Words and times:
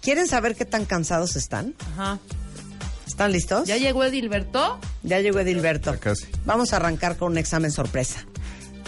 ¿Quieren 0.00 0.26
saber 0.26 0.56
qué 0.56 0.64
tan 0.64 0.84
cansados 0.86 1.36
están? 1.36 1.74
Ajá. 1.92 2.18
¿Están 3.06 3.32
listos? 3.32 3.66
¿Ya 3.68 3.76
llegó 3.76 4.04
Edilberto? 4.04 4.78
Ya 5.02 5.20
llegó 5.20 5.40
Edilberto. 5.40 5.92
Ya 5.92 6.00
casi. 6.00 6.26
Vamos 6.44 6.72
a 6.72 6.76
arrancar 6.76 7.16
con 7.16 7.32
un 7.32 7.38
examen 7.38 7.70
sorpresa. 7.70 8.24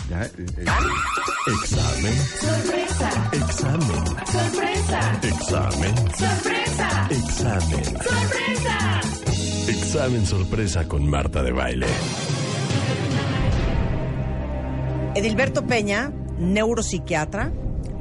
Ya, 0.09 0.25
eh, 0.25 0.31
eh. 0.37 0.65
Examen. 1.63 2.15
Sorpresa, 2.41 3.31
Examen. 3.33 4.05
sorpresa, 4.27 5.19
Examen. 5.23 5.97
sorpresa, 5.97 7.09
Examen. 7.11 7.85
sorpresa. 7.85 9.01
Examen 9.69 10.27
sorpresa 10.27 10.89
con 10.89 11.09
Marta 11.09 11.43
de 11.43 11.53
Baile. 11.53 11.87
Edilberto 15.15 15.67
Peña, 15.67 16.11
neuropsiquiatra, 16.39 17.53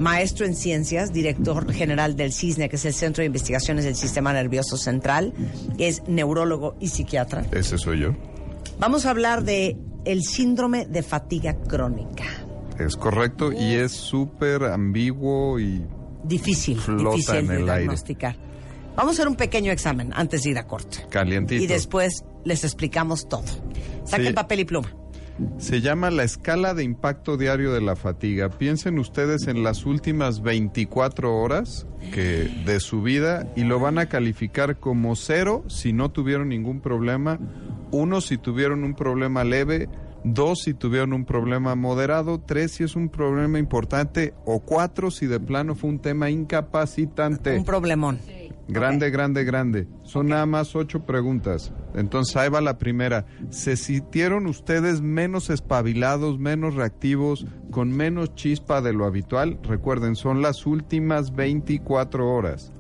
maestro 0.02 0.46
en 0.46 0.56
ciencias, 0.56 1.14
director 1.14 1.72
general 1.72 2.16
del 2.16 2.34
CISNE, 2.34 2.68
que 2.70 2.76
es 2.76 2.86
el 2.86 2.94
Centro 2.94 3.22
de 3.22 3.28
Investigaciones 3.28 3.86
del 3.86 3.96
Sistema 3.96 4.34
Nervioso 4.34 4.76
Central, 4.78 5.34
es 5.78 6.04
neurólogo 6.08 6.76
y 6.80 6.90
psiquiatra. 6.90 7.46
Ese 7.52 7.78
soy 7.78 8.00
yo. 8.02 8.16
Vamos 8.80 9.06
a 9.06 9.12
hablar 9.12 9.44
de 9.44 9.78
el 10.06 10.24
síndrome 10.24 10.86
de 10.88 11.04
fatiga 11.04 11.54
crónica. 11.56 12.26
Es 12.80 12.96
correcto 12.96 13.52
y 13.54 13.76
es 13.76 13.92
súper 13.92 14.64
ambiguo 14.64 15.60
y 15.60 15.84
Difícil, 16.24 16.78
Flota 16.80 17.16
difícil 17.16 17.36
en 17.36 17.48
de 17.48 17.56
el 17.56 17.62
aire. 17.70 17.78
diagnosticar. 17.82 18.36
Vamos 18.96 19.12
a 19.12 19.14
hacer 19.14 19.28
un 19.28 19.36
pequeño 19.36 19.72
examen 19.72 20.12
antes 20.14 20.44
de 20.44 20.50
ir 20.52 20.58
a 20.58 20.68
corte. 20.68 21.06
calientito. 21.10 21.64
Y 21.64 21.68
después 21.68 22.24
les 22.44 22.64
explicamos 22.64 23.28
todo. 23.30 23.44
Saquen 24.06 24.28
Sí. 24.28 24.34
papel 24.34 24.60
y 24.62 24.66
pluma. 24.66 24.94
Se 25.58 25.82
llama 25.82 26.12
la 26.12 26.24
escala 26.24 26.74
de 26.74 26.84
impacto 26.84 27.38
diario 27.38 27.72
de 27.74 27.82
la 27.82 27.96
fatiga. 27.96 28.50
Piensen 28.50 29.00
ustedes 29.00 29.48
en 29.48 29.64
las 29.64 29.86
últimas 29.86 30.42
24 30.42 31.36
horas 31.36 31.88
que 32.14 32.50
de 32.66 32.80
su 32.80 33.02
vida 33.02 33.48
y 33.56 33.64
lo 33.64 33.80
van 33.80 33.98
a 33.98 34.08
calificar 34.08 34.78
como 34.78 35.16
cero 35.16 35.64
si 35.68 35.94
no 35.94 36.10
tuvieron 36.10 36.50
ningún 36.50 36.82
problema, 36.82 37.40
uno 37.92 38.22
si 38.22 38.38
tuvieron 38.38 38.84
un 38.84 38.96
problema 38.96 39.44
leve, 39.44 39.90
dos 40.24 40.62
si 40.64 40.74
tuvieron 40.74 41.14
un 41.14 41.26
problema 41.26 41.76
moderado, 41.76 42.40
tres 42.40 42.74
si 42.74 42.84
es 42.84 42.96
un 42.96 43.10
problema 43.10 43.60
importante 43.60 44.34
o 44.46 44.60
cuatro 44.60 45.12
si 45.12 45.28
de 45.28 45.40
plano 45.40 45.76
fue 45.76 45.90
un 45.90 46.00
tema 46.00 46.30
incapacitante. 46.30 47.58
Un 47.58 47.66
problemón. 47.66 48.20
Grande, 48.68 49.10
grande, 49.10 49.44
grande. 49.44 49.88
Son 50.04 50.28
nada 50.28 50.46
más 50.46 50.76
ocho 50.76 51.06
preguntas. 51.06 51.74
Entonces 51.94 52.36
ahí 52.38 52.50
va 52.50 52.62
la 52.62 52.78
primera. 52.78 53.26
¿Se 53.50 53.76
sintieron 53.76 54.48
ustedes 54.48 55.02
menos 55.02 55.50
espabilados, 55.50 56.40
menos 56.40 56.76
reactivos, 56.76 57.46
con 57.70 57.92
menos 57.92 58.34
chispa 58.36 58.82
de 58.82 58.94
lo 58.94 59.06
habitual? 59.06 59.60
Recuerden, 59.64 60.16
son 60.16 60.42
las 60.42 60.66
últimas 60.66 61.36
24 61.36 62.30
horas. 62.30 62.72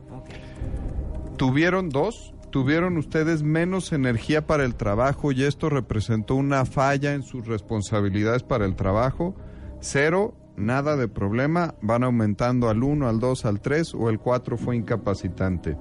¿Tuvieron 1.37 1.89
dos? 1.89 2.33
¿Tuvieron 2.51 2.97
ustedes 2.97 3.43
menos 3.43 3.93
energía 3.93 4.45
para 4.45 4.65
el 4.65 4.75
trabajo 4.75 5.31
y 5.31 5.43
esto 5.43 5.69
representó 5.69 6.35
una 6.35 6.65
falla 6.65 7.13
en 7.13 7.23
sus 7.23 7.47
responsabilidades 7.47 8.43
para 8.43 8.65
el 8.65 8.75
trabajo? 8.75 9.35
Cero, 9.79 10.35
nada 10.55 10.95
de 10.95 11.07
problema, 11.07 11.75
van 11.81 12.03
aumentando 12.03 12.69
al 12.69 12.83
1, 12.83 13.07
al 13.07 13.19
2, 13.19 13.45
al 13.45 13.61
3 13.61 13.95
o 13.95 14.09
el 14.09 14.19
4 14.19 14.57
fue 14.57 14.75
incapacitante. 14.75 15.77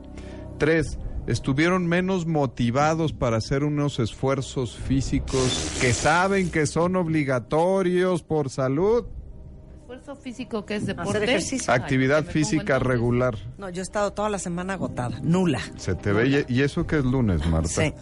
3. 0.59 0.99
Estuvieron 1.27 1.87
menos 1.87 2.27
motivados 2.27 3.13
para 3.13 3.37
hacer 3.37 3.63
unos 3.63 3.99
esfuerzos 3.99 4.77
físicos 4.77 5.79
que 5.81 5.93
saben 5.93 6.51
que 6.51 6.67
son 6.67 6.97
obligatorios 6.97 8.23
por 8.23 8.51
salud. 8.51 9.05
Esfuerzo 9.83 10.17
físico 10.17 10.65
que 10.65 10.77
es 10.77 10.87
deporte. 10.87 11.11
Hacer 11.11 11.29
ejercicio. 11.29 11.73
Actividad 11.73 12.25
física 12.25 12.79
regular. 12.79 13.37
No, 13.59 13.69
yo 13.71 13.81
he 13.81 13.83
estado 13.83 14.13
toda 14.13 14.31
la 14.31 14.39
semana 14.39 14.75
agotada. 14.75 15.21
Nula. 15.21 15.61
Se 15.77 15.95
te 15.95 16.13
ve. 16.13 16.47
Y 16.49 16.61
y 16.61 16.63
eso 16.63 16.87
que 16.87 16.99
es 16.99 17.05
lunes, 17.05 17.47
Marta. 17.47 17.69
Sí. 17.69 17.95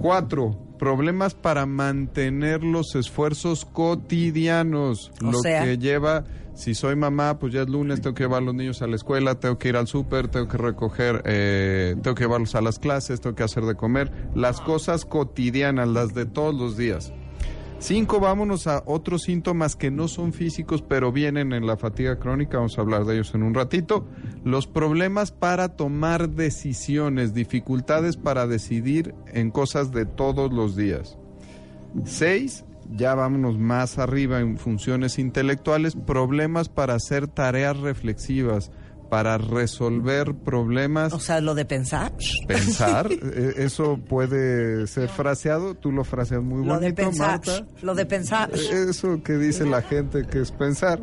Cuatro, 0.00 0.58
problemas 0.78 1.34
para 1.34 1.66
mantener 1.66 2.64
los 2.64 2.94
esfuerzos 2.94 3.64
cotidianos. 3.64 5.12
O 5.22 5.32
lo 5.32 5.38
sea. 5.40 5.64
que 5.64 5.78
lleva, 5.78 6.24
si 6.54 6.74
soy 6.74 6.96
mamá, 6.96 7.38
pues 7.38 7.52
ya 7.52 7.62
es 7.62 7.68
lunes, 7.68 8.00
tengo 8.00 8.14
que 8.14 8.24
llevar 8.24 8.42
a 8.42 8.44
los 8.44 8.54
niños 8.54 8.82
a 8.82 8.86
la 8.86 8.96
escuela, 8.96 9.36
tengo 9.36 9.58
que 9.58 9.68
ir 9.68 9.76
al 9.76 9.86
súper, 9.86 10.28
tengo 10.28 10.48
que 10.48 10.56
recoger, 10.56 11.22
eh, 11.26 11.96
tengo 12.02 12.14
que 12.14 12.24
llevarlos 12.24 12.54
a 12.54 12.60
las 12.60 12.78
clases, 12.78 13.20
tengo 13.20 13.34
que 13.34 13.42
hacer 13.42 13.64
de 13.64 13.74
comer. 13.74 14.10
Las 14.34 14.60
cosas 14.60 15.04
cotidianas, 15.04 15.88
las 15.88 16.14
de 16.14 16.26
todos 16.26 16.54
los 16.54 16.76
días. 16.76 17.12
Cinco, 17.86 18.18
vámonos 18.18 18.66
a 18.66 18.82
otros 18.86 19.24
síntomas 19.24 19.76
que 19.76 19.90
no 19.90 20.08
son 20.08 20.32
físicos, 20.32 20.80
pero 20.80 21.12
vienen 21.12 21.52
en 21.52 21.66
la 21.66 21.76
fatiga 21.76 22.18
crónica. 22.18 22.56
Vamos 22.56 22.78
a 22.78 22.80
hablar 22.80 23.04
de 23.04 23.12
ellos 23.12 23.34
en 23.34 23.42
un 23.42 23.52
ratito. 23.52 24.06
Los 24.42 24.66
problemas 24.66 25.32
para 25.32 25.76
tomar 25.76 26.30
decisiones, 26.30 27.34
dificultades 27.34 28.16
para 28.16 28.46
decidir 28.46 29.14
en 29.26 29.50
cosas 29.50 29.92
de 29.92 30.06
todos 30.06 30.50
los 30.50 30.76
días. 30.76 31.18
Seis, 32.06 32.64
ya 32.90 33.14
vámonos 33.14 33.58
más 33.58 33.98
arriba 33.98 34.40
en 34.40 34.56
funciones 34.56 35.18
intelectuales, 35.18 35.94
problemas 35.94 36.70
para 36.70 36.94
hacer 36.94 37.28
tareas 37.28 37.76
reflexivas, 37.76 38.72
para 39.10 39.38
resolver 39.38 40.34
problemas. 40.34 41.12
O 41.12 41.20
sea, 41.20 41.40
lo 41.40 41.54
de 41.54 41.64
pensar. 41.64 42.12
Pensar, 42.48 43.08
eh, 43.12 43.54
eso 43.58 43.98
puede 43.98 44.86
ser 44.86 45.08
fraseado, 45.08 45.74
tú 45.74 45.92
lo 45.92 46.04
fraseas 46.04 46.42
muy 46.42 46.64
Lo 46.64 46.74
de 46.74 46.92
bonito, 46.92 47.02
pensar. 47.02 47.28
Marta. 47.28 47.66
Lo 47.82 47.94
de 47.94 48.06
pensar. 48.06 48.50
Eh, 48.54 48.86
Eso 48.90 49.22
que 49.22 49.34
dice 49.34 49.64
la 49.66 49.82
gente 49.82 50.24
que 50.26 50.40
es 50.40 50.50
pensar. 50.52 51.00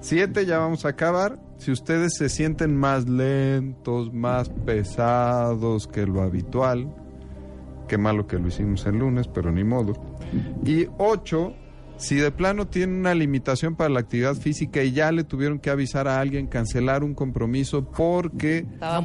Siete, 0.00 0.46
ya 0.46 0.58
vamos 0.58 0.84
a 0.84 0.88
acabar. 0.90 1.38
Si 1.58 1.70
ustedes 1.72 2.14
se 2.16 2.28
sienten 2.28 2.76
más 2.76 3.08
lentos, 3.08 4.12
más 4.12 4.50
pesados 4.50 5.86
que 5.86 6.06
lo 6.06 6.22
habitual, 6.22 6.92
qué 7.88 7.96
malo 7.98 8.26
que 8.26 8.38
lo 8.38 8.48
hicimos 8.48 8.84
el 8.86 8.96
lunes, 8.98 9.26
pero 9.28 9.50
ni 9.52 9.64
modo. 9.64 9.94
Y 10.64 10.86
ocho, 10.98 11.54
si 11.98 12.16
de 12.16 12.30
plano 12.30 12.66
tienen 12.66 12.96
una 13.00 13.14
limitación 13.14 13.74
para 13.74 13.88
la 13.90 14.00
actividad 14.00 14.34
física 14.34 14.82
y 14.82 14.92
ya 14.92 15.10
le 15.12 15.24
tuvieron 15.24 15.58
que 15.58 15.70
avisar 15.70 16.08
a 16.08 16.20
alguien, 16.20 16.46
cancelar 16.46 17.02
un 17.02 17.14
compromiso 17.14 17.84
porque 17.90 18.66
no 18.80 19.04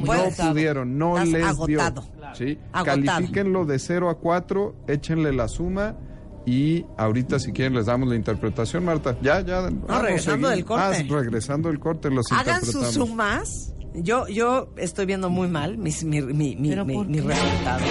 pudieron, 0.50 0.98
no 0.98 1.16
Estás 1.16 1.28
les 1.30 1.44
agotado. 1.44 2.02
dio. 2.02 2.34
¿sí? 2.34 2.58
Agotado. 2.72 3.02
Califíquenlo 3.04 3.64
de 3.64 3.78
0 3.78 4.10
a 4.10 4.18
4, 4.18 4.74
échenle 4.88 5.32
la 5.32 5.48
suma 5.48 5.96
y 6.44 6.84
ahorita 6.98 7.38
si 7.38 7.52
quieren 7.52 7.74
les 7.74 7.86
damos 7.86 8.08
la 8.08 8.16
interpretación, 8.16 8.84
Marta. 8.84 9.16
Ya, 9.22 9.40
ya. 9.40 9.70
regresando 10.02 10.48
del 10.48 10.64
corte. 10.64 10.84
Ah, 10.84 10.92
regresando 11.20 11.68
del 11.68 11.78
corte 11.78 12.10
los 12.10 12.26
Hagan 12.32 12.64
sus 12.64 12.88
sumas. 12.88 13.74
Yo, 13.94 14.26
yo 14.26 14.72
estoy 14.76 15.04
viendo 15.06 15.28
muy 15.30 15.48
mal 15.48 15.76
mis- 15.78 16.02
mi, 16.04 16.20
mi, 16.22 16.56
mi, 16.56 16.70
¿Pero 16.70 16.84
mi- 16.84 16.94
por 16.94 17.06
mi 17.06 17.18
qué? 17.20 17.28
resultado. 17.28 17.84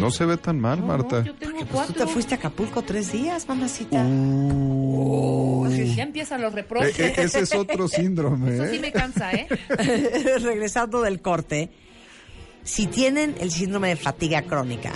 No 0.00 0.10
se 0.10 0.24
ve 0.26 0.36
tan 0.36 0.60
mal, 0.60 0.80
No, 0.80 0.86
Marta. 0.86 1.22
yo 1.24 1.34
tengo 1.66 1.72
Pues 1.72 1.86
cuatro. 1.86 1.94
tú 1.94 2.06
te 2.06 2.12
fuiste 2.12 2.34
a 2.34 2.38
Acapulco 2.38 2.82
tres 2.82 3.12
días, 3.12 3.46
mamacita. 3.48 4.02
Uh. 4.04 5.68
Ya 5.96 6.02
empiezan 6.02 6.42
los 6.42 6.52
reproches. 6.52 6.98
eh, 6.98 7.14
ese 7.16 7.40
es 7.40 7.54
otro 7.54 7.88
síndrome. 7.88 8.54
Eso 8.54 8.66
sí 8.70 8.76
¿eh? 8.76 8.80
me 8.80 8.92
cansa, 8.92 9.32
¿eh? 9.32 9.46
Regresando 10.40 11.02
del 11.02 11.20
corte, 11.20 11.70
si 12.64 12.86
tienen 12.86 13.34
el 13.40 13.50
síndrome 13.50 13.88
de 13.88 13.96
fatiga 13.96 14.42
crónica, 14.42 14.92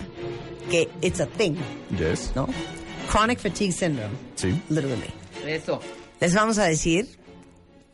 que 0.71 0.89
it's 1.01 1.21
a 1.21 1.27
thing, 1.27 1.55
Yes. 1.99 2.33
¿no? 2.35 2.49
Chronic 3.11 3.39
fatigue 3.41 3.73
syndrome, 3.73 4.15
Sí. 4.37 4.49
literally. 4.69 5.11
Eso. 5.47 5.81
Les 6.21 6.35
vamos 6.35 6.59
a 6.59 6.65
decir 6.65 7.09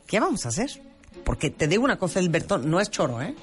qué 0.07 0.21
vamos 0.21 0.45
a 0.47 0.49
hacer. 0.49 0.71
Porque 1.25 1.51
te 1.51 1.67
digo 1.67 1.83
una 1.85 1.99
cosa, 1.99 2.21
Alberto, 2.21 2.59
no 2.59 2.81
es 2.81 2.91
choro, 2.91 3.21
¿eh? 3.21 3.35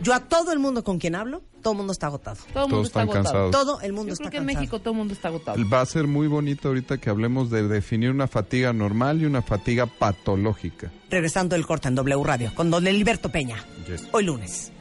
Yo 0.00 0.14
a 0.14 0.20
todo 0.20 0.52
el 0.52 0.58
mundo 0.60 0.84
con 0.84 0.98
quien 0.98 1.14
hablo, 1.16 1.42
todo 1.60 1.72
el 1.72 1.78
mundo 1.78 1.92
está 1.92 2.06
agotado. 2.08 2.38
Todo 2.52 2.64
el 2.64 2.70
mundo 2.70 2.86
está 2.86 3.00
agotado. 3.02 3.24
cansados. 3.24 3.50
Todo 3.50 3.80
el 3.80 3.92
mundo 3.92 4.08
Yo 4.08 4.12
está 4.14 4.24
creo 4.24 4.30
que 4.30 4.36
en. 4.38 4.58
México 4.58 4.78
todo 4.80 4.90
el 4.90 4.96
mundo 4.98 5.14
está 5.14 5.28
agotado. 5.28 5.58
Va 5.68 5.80
a 5.80 5.86
ser 5.86 6.06
muy 6.06 6.26
bonito 6.26 6.68
ahorita 6.68 6.98
que 6.98 7.10
hablemos 7.10 7.50
de 7.50 7.66
definir 7.68 8.10
una 8.10 8.26
fatiga 8.26 8.72
normal 8.72 9.22
y 9.22 9.26
una 9.26 9.42
fatiga 9.42 9.86
patológica. 9.86 10.90
Regresando 11.10 11.54
del 11.54 11.66
corte 11.66 11.88
en 11.88 11.94
W 11.94 12.22
Radio 12.24 12.52
con 12.54 12.70
don 12.70 12.86
Heriberto 12.86 13.30
Peña. 13.30 13.56
Yes. 13.86 14.08
Hoy 14.12 14.24
lunes. 14.24 14.72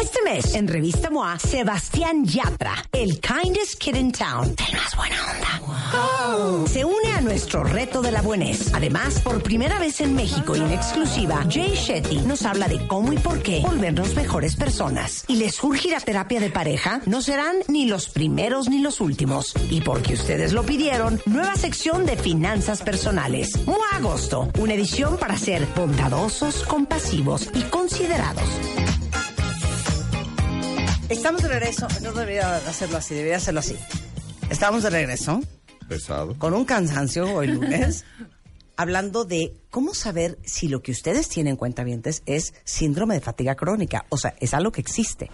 Este 0.00 0.22
mes, 0.22 0.54
en 0.54 0.68
Revista 0.68 1.10
MOA, 1.10 1.38
Sebastián 1.40 2.24
Yatra, 2.24 2.74
el 2.92 3.20
kindest 3.20 3.78
kid 3.80 3.96
in 3.96 4.12
town, 4.12 4.54
del 4.54 4.76
más 4.76 4.96
buena 4.96 5.16
onda. 5.32 6.66
Se 6.68 6.84
une 6.84 7.12
a 7.16 7.20
nuestro 7.20 7.64
reto 7.64 8.00
de 8.00 8.12
la 8.12 8.22
buenez. 8.22 8.72
Además, 8.74 9.20
por 9.20 9.42
primera 9.42 9.78
vez 9.78 10.00
en 10.00 10.14
México 10.14 10.54
y 10.54 10.60
en 10.60 10.70
exclusiva, 10.70 11.44
Jay 11.50 11.74
Shetty 11.74 12.18
nos 12.18 12.42
habla 12.42 12.68
de 12.68 12.86
cómo 12.86 13.12
y 13.12 13.18
por 13.18 13.42
qué 13.42 13.60
volvernos 13.60 14.14
mejores 14.14 14.54
personas. 14.54 15.24
Y 15.26 15.36
les 15.36 15.56
surge 15.56 15.90
la 15.90 16.00
terapia 16.00 16.38
de 16.38 16.50
pareja, 16.50 17.00
no 17.06 17.20
serán 17.20 17.56
ni 17.66 17.86
los 17.86 18.08
primeros 18.08 18.68
ni 18.68 18.80
los 18.80 19.00
últimos. 19.00 19.54
Y 19.70 19.80
porque 19.80 20.14
ustedes 20.14 20.52
lo 20.52 20.62
pidieron, 20.62 21.20
nueva 21.26 21.56
sección 21.56 22.06
de 22.06 22.16
finanzas 22.16 22.82
personales. 22.82 23.66
MOA 23.66 23.96
Agosto, 23.96 24.48
una 24.58 24.74
edición 24.74 25.16
para 25.16 25.36
ser 25.36 25.66
bondadosos, 25.74 26.62
compasivos 26.64 27.48
y 27.54 27.62
considerados. 27.62 28.44
Estamos 31.08 31.42
de 31.42 31.48
regreso. 31.48 31.88
No 32.02 32.12
debería 32.12 32.56
hacerlo 32.56 32.98
así, 32.98 33.14
debería 33.14 33.38
hacerlo 33.38 33.60
así. 33.60 33.76
Estamos 34.50 34.82
de 34.82 34.90
regreso 34.90 35.40
Pesado. 35.88 36.38
con 36.38 36.54
un 36.54 36.64
cansancio 36.64 37.34
hoy 37.34 37.48
lunes. 37.48 38.04
hablando 38.78 39.24
de 39.24 39.54
cómo 39.70 39.92
saber 39.92 40.38
si 40.44 40.68
lo 40.68 40.82
que 40.82 40.92
ustedes 40.92 41.28
tienen 41.28 41.56
cuentavientes 41.56 42.22
es 42.26 42.54
síndrome 42.62 43.14
de 43.14 43.20
fatiga 43.20 43.56
crónica. 43.56 44.06
O 44.08 44.16
sea, 44.16 44.34
es 44.38 44.54
algo 44.54 44.70
que 44.70 44.80
existe. 44.80 45.30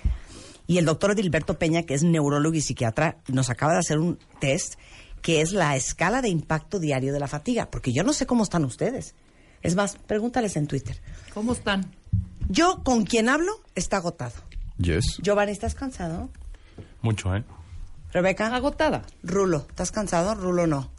Y 0.67 0.79
el 0.79 0.87
doctor 0.87 1.11
Edilberto 1.11 1.59
Peña, 1.59 1.83
que 1.83 1.93
es 1.93 2.03
neurólogo 2.03 2.55
y 2.55 2.63
psiquiatra, 2.63 3.19
nos 3.29 3.51
acaba 3.51 3.75
de 3.75 3.81
hacer 3.81 3.99
un 3.99 4.19
test 4.41 4.77
que 5.21 5.43
es 5.43 5.53
la 5.53 5.77
escala 5.77 6.23
de 6.23 6.31
impacto 6.31 6.79
diario 6.79 7.13
de 7.13 7.21
la 7.21 7.29
fatiga. 7.29 7.71
Porque 7.71 7.93
yo 7.93 8.03
no 8.03 8.15
sé 8.15 8.27
cómo 8.27 8.45
están 8.45 8.65
ustedes. 8.65 9.15
Es 9.61 9.75
más, 9.75 9.97
pregúntales 9.97 10.57
en 10.57 10.67
Twitter. 10.67 11.03
¿Cómo 11.35 11.53
están? 11.53 11.95
Yo 12.49 12.83
con 12.83 13.05
quien 13.05 13.29
hablo 13.29 13.61
está 13.75 13.99
agotado. 13.99 14.37
Yes. 14.79 15.19
Giovanni, 15.23 15.53
¿estás 15.53 15.75
cansado? 15.75 16.31
Mucho, 17.03 17.35
¿eh? 17.35 17.45
Rebeca, 18.13 18.55
Agotada. 18.55 19.03
Rulo, 19.23 19.67
¿estás 19.69 19.91
cansado? 19.93 20.35
Rulo 20.35 20.67
no. 20.67 20.91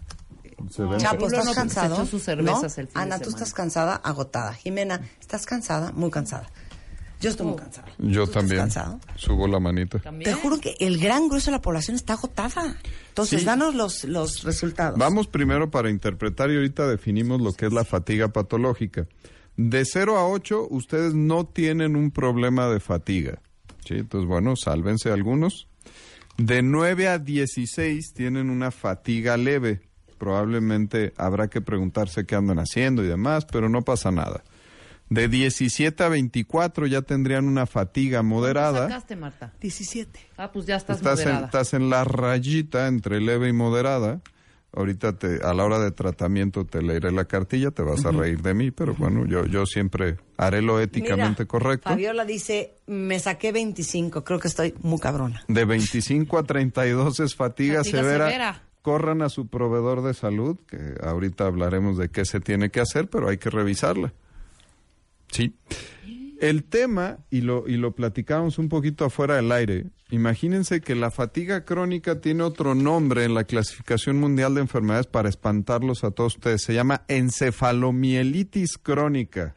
Se 0.72 0.83
ven- 0.83 0.98
Chapo, 1.00 1.25
Rulo 1.25 1.27
¿estás 1.27 1.45
no, 1.45 1.51
porque 1.54 1.54
se 1.54 1.56
cansado? 1.75 1.95
echó 1.95 2.06
sus 2.06 2.24
cervezas 2.24 2.62
¿No? 2.77 2.81
el 2.81 2.88
fin 2.88 2.94
de 2.95 3.01
Ana, 3.01 3.19
¿tú 3.19 3.30
estás 3.30 3.54
cansada? 3.54 3.95
Agotada. 3.95 4.54
Jimena, 4.54 5.01
¿estás 5.19 5.45
cansada? 5.45 5.92
Muy 5.94 6.10
cansada. 6.12 6.48
Yo 7.22 7.30
estoy 7.30 7.45
muy 7.48 7.56
cansada. 7.56 7.88
Yo 7.98 8.24
¿Tú 8.24 8.30
estás 8.30 8.33
también. 8.42 8.60
cansado? 8.60 9.00
Subo 9.16 9.48
la 9.48 9.60
manita. 9.60 10.00
También. 10.00 10.30
Te 10.33 10.39
juro 10.39 10.60
que 10.60 10.75
el 10.80 11.00
gran 11.00 11.28
grueso 11.28 11.45
de 11.50 11.57
la 11.57 11.62
población 11.62 11.95
está 11.95 12.13
agotada. 12.13 12.78
Entonces, 13.10 13.39
Sí. 13.42 13.45
danos 13.45 13.74
los, 13.74 14.04
los 14.04 14.44
resultados. 14.44 15.00
Vamos 15.00 15.28
primero 15.28 15.71
para 15.71 15.89
interpretar 15.89 16.51
y 16.51 16.56
ahorita 16.56 16.88
definimos 16.88 17.42
lo 17.42 17.54
que 17.54 17.68
es 17.68 17.74
la 17.74 17.86
fatiga 17.86 18.28
patológica. 18.30 19.07
De 19.57 19.86
0 19.86 20.18
a 20.18 20.28
8, 20.28 20.68
ustedes 20.69 21.13
no 21.13 21.45
tienen 21.45 21.95
un 21.95 22.12
problema 22.12 22.68
de 22.68 22.80
fatiga. 22.81 23.39
¿Sí? 23.86 23.96
Entonces, 23.96 24.28
bueno, 24.28 24.56
sálvense 24.56 25.12
algunos. 25.12 25.68
De 26.38 26.62
9 26.62 27.08
a 27.08 27.18
16 27.20 28.14
tienen 28.14 28.50
una 28.50 28.72
fatiga 28.72 29.38
leve. 29.38 29.82
Probablemente 30.18 31.14
habrá 31.18 31.48
que 31.50 31.62
preguntarse 31.62 32.26
qué 32.26 32.36
andan 32.36 32.60
haciendo 32.60 33.04
y 33.04 33.08
demás, 33.08 33.46
pero 33.46 33.70
no 33.70 33.84
pasa 33.84 34.12
nada. 34.12 34.44
De 35.10 35.28
17 35.28 36.04
a 36.04 36.10
24 36.10 36.88
ya 36.88 37.02
tendrían 37.04 37.46
una 37.48 37.68
fatiga 37.68 38.20
¿Cuánto 38.20 38.36
moderada. 38.36 38.88
sacaste, 38.88 39.16
Marta? 39.16 39.54
17. 39.62 40.20
Ah, 40.38 40.52
pues 40.52 40.66
ya 40.66 40.78
estás, 40.78 40.98
Estás 40.98 41.20
en, 41.20 41.26
moderada. 41.26 41.46
estás 41.46 41.74
en 41.74 41.90
la 41.90 42.04
rayita 42.04 42.88
entre 42.88 43.22
leve 43.22 43.50
y 43.50 43.54
moderada. 43.54 44.22
Ahorita 44.75 45.18
te, 45.18 45.39
a 45.44 45.54
la 45.54 45.63
hora 45.63 45.80
de 45.80 45.92
tratamiento 45.92 46.66
te 46.66 46.81
leeré 46.81 47.12
la 47.12 47.25
cartilla, 47.25 47.72
te 47.72 47.81
vas 47.81 48.06
a 48.06 48.12
reír 48.12 48.42
de 48.42 48.54
mí, 48.54 48.72
pero 48.72 48.94
bueno, 48.94 49.25
yo, 49.25 49.45
yo 49.45 49.66
siempre 49.66 50.18
haré 50.38 50.62
lo 50.62 50.81
éticamente 50.81 51.44
Mira, 51.44 51.48
correcto. 51.48 51.89
Fabiola 51.89 52.25
dice, 52.25 52.75
me 52.86 53.19
saqué 53.19 53.51
25, 53.51 54.24
creo 54.24 54.39
que 54.39 54.50
estoy 54.50 54.74
muy 54.81 55.00
cabrona. 55.00 55.44
De 55.48 55.63
25 55.63 56.38
a 56.38 56.44
32 56.44 57.19
es 57.22 57.36
fatiga, 57.36 57.80
Fatiga 57.80 58.01
severa. 58.01 58.25
severa. 58.25 58.62
Corran 58.81 59.22
a 59.22 59.30
su 59.30 59.48
proveedor 59.48 60.04
de 60.04 60.13
salud, 60.13 60.57
que 60.68 60.95
ahorita 61.01 61.45
hablaremos 61.45 61.98
de 61.98 62.10
qué 62.10 62.25
se 62.25 62.39
tiene 62.39 62.69
que 62.69 62.81
hacer, 62.81 63.10
pero 63.10 63.30
hay 63.30 63.38
que 63.38 63.50
revisarla. 63.50 64.13
Sí. 65.30 65.56
El 66.42 66.64
tema, 66.64 67.18
y 67.30 67.42
lo, 67.42 67.68
y 67.68 67.78
lo 67.78 67.94
platicamos 67.96 68.58
un 68.60 68.68
poquito 68.70 69.06
afuera 69.06 69.36
del 69.36 69.52
aire, 69.52 69.86
imagínense 70.12 70.82
que 70.82 70.94
la 70.96 71.10
fatiga 71.12 71.64
crónica 71.66 72.20
tiene 72.22 72.44
otro 72.44 72.76
nombre 72.76 73.24
en 73.24 73.34
la 73.34 73.44
clasificación 73.46 74.20
mundial 74.20 74.56
de 74.56 74.62
enfermedades 74.62 75.08
para 75.08 75.30
espantarlos 75.30 76.04
a 76.04 76.12
todos 76.12 76.36
ustedes. 76.36 76.62
Se 76.62 76.74
llama 76.74 77.04
encefalomielitis 77.08 78.78
crónica, 78.78 79.56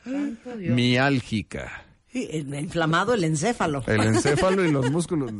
miálgica. 0.56 1.84
Sí, 2.10 2.26
el- 2.30 2.54
inflamado 2.54 3.12
el 3.14 3.24
encéfalo. 3.24 3.82
El 3.86 4.00
encéfalo 4.02 4.64
y 4.64 4.70
los 4.72 4.90
músculos. 4.90 5.30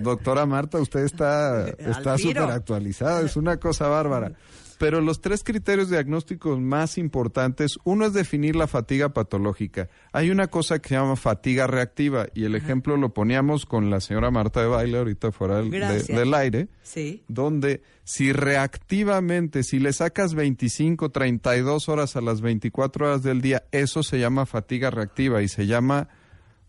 Doctora 0.00 0.46
Marta, 0.46 0.78
usted 0.78 1.00
está 1.04 1.68
está 1.68 2.16
súper 2.18 2.42
actualizada, 2.44 3.22
es 3.22 3.36
una 3.36 3.56
cosa 3.56 3.88
bárbara. 3.88 4.32
Pero 4.82 5.00
los 5.00 5.20
tres 5.20 5.44
criterios 5.44 5.90
diagnósticos 5.90 6.58
más 6.60 6.98
importantes, 6.98 7.78
uno 7.84 8.04
es 8.04 8.12
definir 8.14 8.56
la 8.56 8.66
fatiga 8.66 9.10
patológica. 9.10 9.88
Hay 10.12 10.30
una 10.30 10.48
cosa 10.48 10.80
que 10.80 10.88
se 10.88 10.96
llama 10.96 11.14
fatiga 11.14 11.68
reactiva 11.68 12.26
y 12.34 12.44
el 12.46 12.56
ejemplo 12.56 12.96
lo 12.96 13.14
poníamos 13.14 13.64
con 13.64 13.90
la 13.90 14.00
señora 14.00 14.32
Marta 14.32 14.60
de 14.60 14.66
Baile 14.66 14.98
ahorita 14.98 15.30
fuera 15.30 15.58
del, 15.58 15.70
de- 15.70 15.78
Gracias. 15.78 16.18
del 16.18 16.34
aire, 16.34 16.68
Sí. 16.82 17.22
donde 17.28 17.82
si 18.02 18.32
reactivamente, 18.32 19.62
si 19.62 19.78
le 19.78 19.92
sacas 19.92 20.34
25, 20.34 21.10
32 21.10 21.88
horas 21.88 22.16
a 22.16 22.20
las 22.20 22.40
24 22.40 23.06
horas 23.06 23.22
del 23.22 23.40
día, 23.40 23.62
eso 23.70 24.02
se 24.02 24.18
llama 24.18 24.46
fatiga 24.46 24.90
reactiva 24.90 25.42
y 25.42 25.48
se 25.48 25.66
llama 25.68 26.08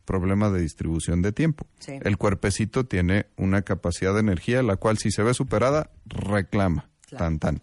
problema 0.06 0.51
de 0.51 0.62
distribución 0.62 1.24
de 1.24 1.31
tiempo. 1.31 1.66
Sí. 1.80 1.94
El 2.04 2.18
cuerpecito 2.18 2.86
tiene 2.86 3.25
una 3.38 3.63
capacidad 3.63 4.13
de 4.13 4.19
energía, 4.19 4.62
la 4.62 4.75
cual 4.75 5.00
si 5.00 5.09
se 5.09 5.24
ve 5.24 5.33
superada, 5.33 5.89
reclama. 6.06 6.89
Claro. 7.07 7.25
Tan, 7.25 7.39
tan. 7.39 7.62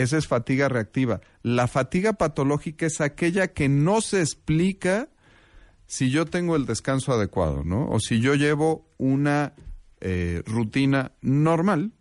Esa 0.00 0.16
es 0.16 0.26
fatiga 0.26 0.68
reactiva. 0.68 1.20
La 1.42 1.68
fatiga 1.68 2.14
patológica 2.14 2.86
es 2.86 3.00
aquella 3.00 3.48
que 3.48 3.68
no 3.68 4.00
se 4.00 4.20
explica 4.20 5.08
si 5.86 6.10
yo 6.10 6.24
tengo 6.24 6.56
el 6.56 6.66
descanso 6.66 7.12
adecuado, 7.12 7.64
¿no? 7.64 7.88
O 7.90 7.98
si 7.98 8.20
yo 8.20 8.34
llevo 8.34 8.88
una 8.96 9.54
eh, 10.00 10.42
rutina 10.46 11.12
normal, 11.20 11.92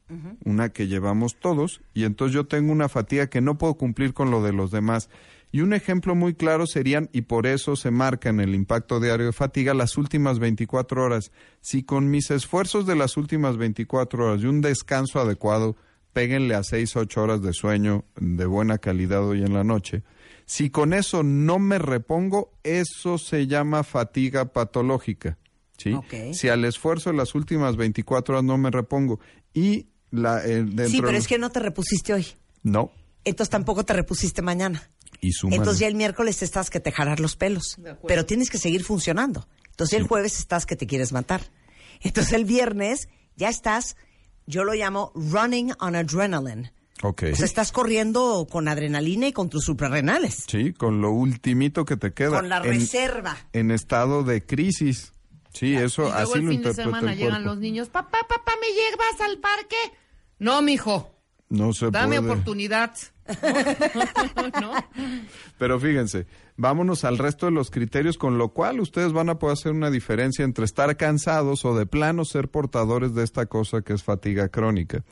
una 0.44 0.70
que 0.70 0.88
llevamos 0.88 1.40
todos, 1.40 1.82
y 1.94 2.06
entonces 2.06 2.34
yo 2.34 2.48
tengo 2.48 2.72
una 2.72 2.90
fatiga 2.90 3.28
que 3.28 3.42
no 3.42 3.58
puedo 3.58 3.76
cumplir 3.76 4.14
con 4.14 4.32
lo 4.32 4.42
de 4.42 4.54
los 4.54 4.72
demás. 4.72 5.10
Y 5.52 5.62
un 5.62 5.74
ejemplo 5.74 6.16
muy 6.16 6.34
claro 6.36 6.66
serían, 6.68 7.10
y 7.14 7.22
por 7.22 7.46
eso 7.48 7.76
se 7.76 7.92
marca 7.92 8.30
en 8.30 8.40
el 8.40 8.56
impacto 8.56 9.00
diario 9.00 9.28
de 9.28 9.34
fatiga, 9.34 9.74
las 9.74 9.98
últimas 9.98 10.40
24 10.40 11.04
horas. 11.04 11.32
Si 11.62 11.84
con 11.84 12.10
mis 12.10 12.32
esfuerzos 12.32 12.86
de 12.86 12.96
las 12.96 13.18
últimas 13.18 13.58
24 13.58 14.26
horas 14.26 14.42
y 14.42 14.46
un 14.46 14.62
descanso 14.62 15.20
adecuado, 15.20 15.76
péguenle 16.14 16.56
a 16.56 16.64
6, 16.64 16.96
8 16.96 17.22
horas 17.22 17.42
de 17.42 17.54
sueño 17.54 18.06
de 18.20 18.46
buena 18.46 18.78
calidad 18.78 19.26
hoy 19.28 19.42
en 19.44 19.54
la 19.54 19.64
noche, 19.64 20.04
si 20.46 20.70
con 20.70 20.94
eso 20.94 21.22
no 21.24 21.60
me 21.60 21.78
repongo, 21.80 22.52
eso 22.64 23.18
se 23.18 23.46
llama 23.48 23.84
fatiga 23.84 24.46
patológica. 24.52 25.38
¿sí? 25.78 25.94
Si 26.34 26.50
al 26.50 26.66
esfuerzo 26.66 27.12
de 27.12 27.18
las 27.18 27.36
últimas 27.36 27.76
24 27.78 28.34
horas 28.36 28.44
no 28.44 28.58
me 28.58 28.72
repongo 28.72 29.20
y 29.54 29.88
la, 30.12 30.44
eh, 30.46 30.64
dentro 30.64 30.90
Sí, 30.90 30.98
pero 31.00 31.12
de- 31.14 31.18
es 31.20 31.28
que 31.28 31.38
no 31.38 31.52
te 31.52 31.60
repusiste 31.60 32.14
hoy. 32.14 32.26
No, 32.64 32.92
Entonces 33.24 33.50
tampoco 33.50 33.86
te 33.86 33.94
repusiste 33.94 34.42
mañana. 34.42 34.90
y 35.22 35.32
súmale. 35.34 35.58
Entonces 35.58 35.80
ya 35.82 35.88
el 35.88 35.96
miércoles 35.96 36.42
estás 36.42 36.70
que 36.70 36.80
te 36.80 36.92
jalar 36.92 37.20
los 37.20 37.36
pelos. 37.36 37.76
De 37.78 37.90
acuerdo. 37.92 38.08
Pero 38.08 38.26
tienes 38.26 38.50
que 38.50 38.58
seguir 38.58 38.84
funcionando. 38.84 39.48
Entonces 39.70 40.00
el 40.00 40.08
jueves 40.08 40.40
estás 40.40 40.66
que 40.66 40.76
te 40.76 40.88
quieres 40.88 41.12
matar. 41.12 41.42
Entonces 42.02 42.34
el 42.34 42.46
viernes 42.46 43.08
ya 43.36 43.50
estás, 43.50 43.96
yo 44.50 44.64
lo 44.64 44.74
llamo 44.74 45.12
running 45.14 45.72
on 45.80 45.96
adrenaline. 45.96 46.72
Ok. 47.04 47.24
O 47.32 47.36
sea, 47.36 47.46
estás 47.46 47.72
corriendo 47.72 48.48
con 48.50 48.68
adrenalina 48.68 49.28
y 49.28 49.32
con 49.32 49.48
tus 49.48 49.64
suprarrenales. 49.64 50.46
Sí, 50.48 50.74
con 50.74 51.02
lo 51.02 51.12
ultimito 51.12 51.86
que 51.86 51.96
te 51.96 52.14
queda. 52.14 52.32
Con 52.32 52.50
la 52.50 52.58
en, 52.58 52.64
reserva. 52.64 53.38
en 53.54 53.70
estado 53.72 54.24
de 54.24 54.46
crisis. 54.46 55.14
Sí, 55.54 55.76
eso 55.76 56.02
y 56.02 56.06
luego 56.06 56.18
así 56.18 56.40
el 56.40 56.46
lo 56.46 56.52
fin 56.52 56.62
de 56.64 56.74
semana 56.74 57.16
llegan 57.16 57.44
los 57.46 57.58
niños. 57.58 57.90
Papá, 57.90 58.18
papá, 58.28 58.52
¿me 58.60 58.68
llevas 58.68 59.22
al 59.22 59.38
parque? 59.38 59.78
No, 60.40 60.62
mijo. 60.62 61.12
No 61.50 61.72
se 61.72 61.92
Dame 61.92 62.18
puede. 62.20 62.32
oportunidad. 62.32 62.92
¿No? 64.62 64.74
Pero 65.58 65.80
fíjense, 65.80 66.26
vámonos 66.60 67.06
al 67.06 67.18
resto 67.18 67.46
de 67.46 67.54
los 67.54 67.72
criterios, 67.72 68.18
con 68.18 68.38
lo 68.38 68.50
cual 68.50 68.82
ustedes 68.82 69.14
van 69.14 69.30
a 69.30 69.40
poder 69.40 69.54
hacer 69.54 69.72
una 69.72 69.90
diferencia 69.90 70.44
entre 70.44 70.66
estar 70.66 70.98
cansados 70.98 71.64
o 71.64 71.76
de 71.76 71.86
plano 71.86 72.26
ser 72.26 72.50
portadores 72.50 73.16
de 73.16 73.24
esta 73.24 73.46
cosa 73.46 73.82
que 73.82 73.94
es 73.94 74.04
fatiga 74.04 74.50
crónica. 74.50 75.06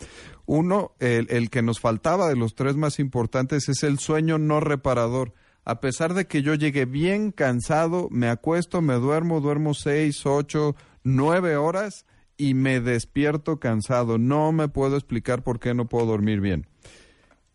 Uno, 0.46 0.92
el, 1.00 1.50
que 1.50 1.62
nos 1.62 1.80
faltaba 1.80 2.28
de 2.28 2.36
los 2.36 2.54
tres 2.54 2.76
más 2.76 3.00
importantes 3.00 3.70
es 3.70 3.84
el 3.84 3.98
sueño 3.98 4.38
no 4.38 4.60
reparador. 4.60 5.34
A 5.64 5.80
pesar 5.80 6.14
de 6.14 6.28
que 6.28 6.42
yo 6.42 6.54
llegue 6.54 6.86
bien 6.86 7.32
cansado, 7.32 8.10
me 8.12 8.28
acuesto, 8.28 8.82
me 8.82 8.96
duermo, 8.96 9.40
duermo 9.40 9.74
seis, 9.74 10.26
ocho, 10.26 10.76
nueve 11.04 11.56
horas 11.56 12.06
y 12.36 12.56
me 12.56 12.82
despierto 12.82 13.58
cansado. 13.58 14.18
No 14.18 14.52
me 14.52 14.68
puedo 14.68 14.98
explicar 14.98 15.44
por 15.44 15.60
qué 15.60 15.74
no 15.74 15.88
puedo 15.88 16.08
dormir 16.08 16.42
bien 16.42 16.68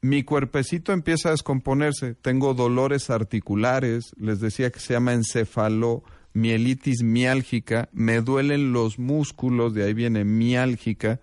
mi 0.02 0.25
cuerpecito 0.25 0.92
empieza 0.92 1.28
a 1.28 1.32
descomponerse. 1.32 2.14
Tengo 2.14 2.54
dolores 2.54 3.09
articulares, 3.09 4.12
les 4.18 4.40
decía 4.40 4.71
que 4.71 4.80
se 4.80 4.94
llama 4.94 5.14
encefalomielitis 5.14 7.02
miálgica, 7.04 7.88
me 7.92 8.21
duelen 8.21 8.73
los 8.73 8.99
músculos, 8.99 9.75
de 9.75 9.85
ahí 9.85 9.94
viene 9.94 10.25
miálgica. 10.25 11.21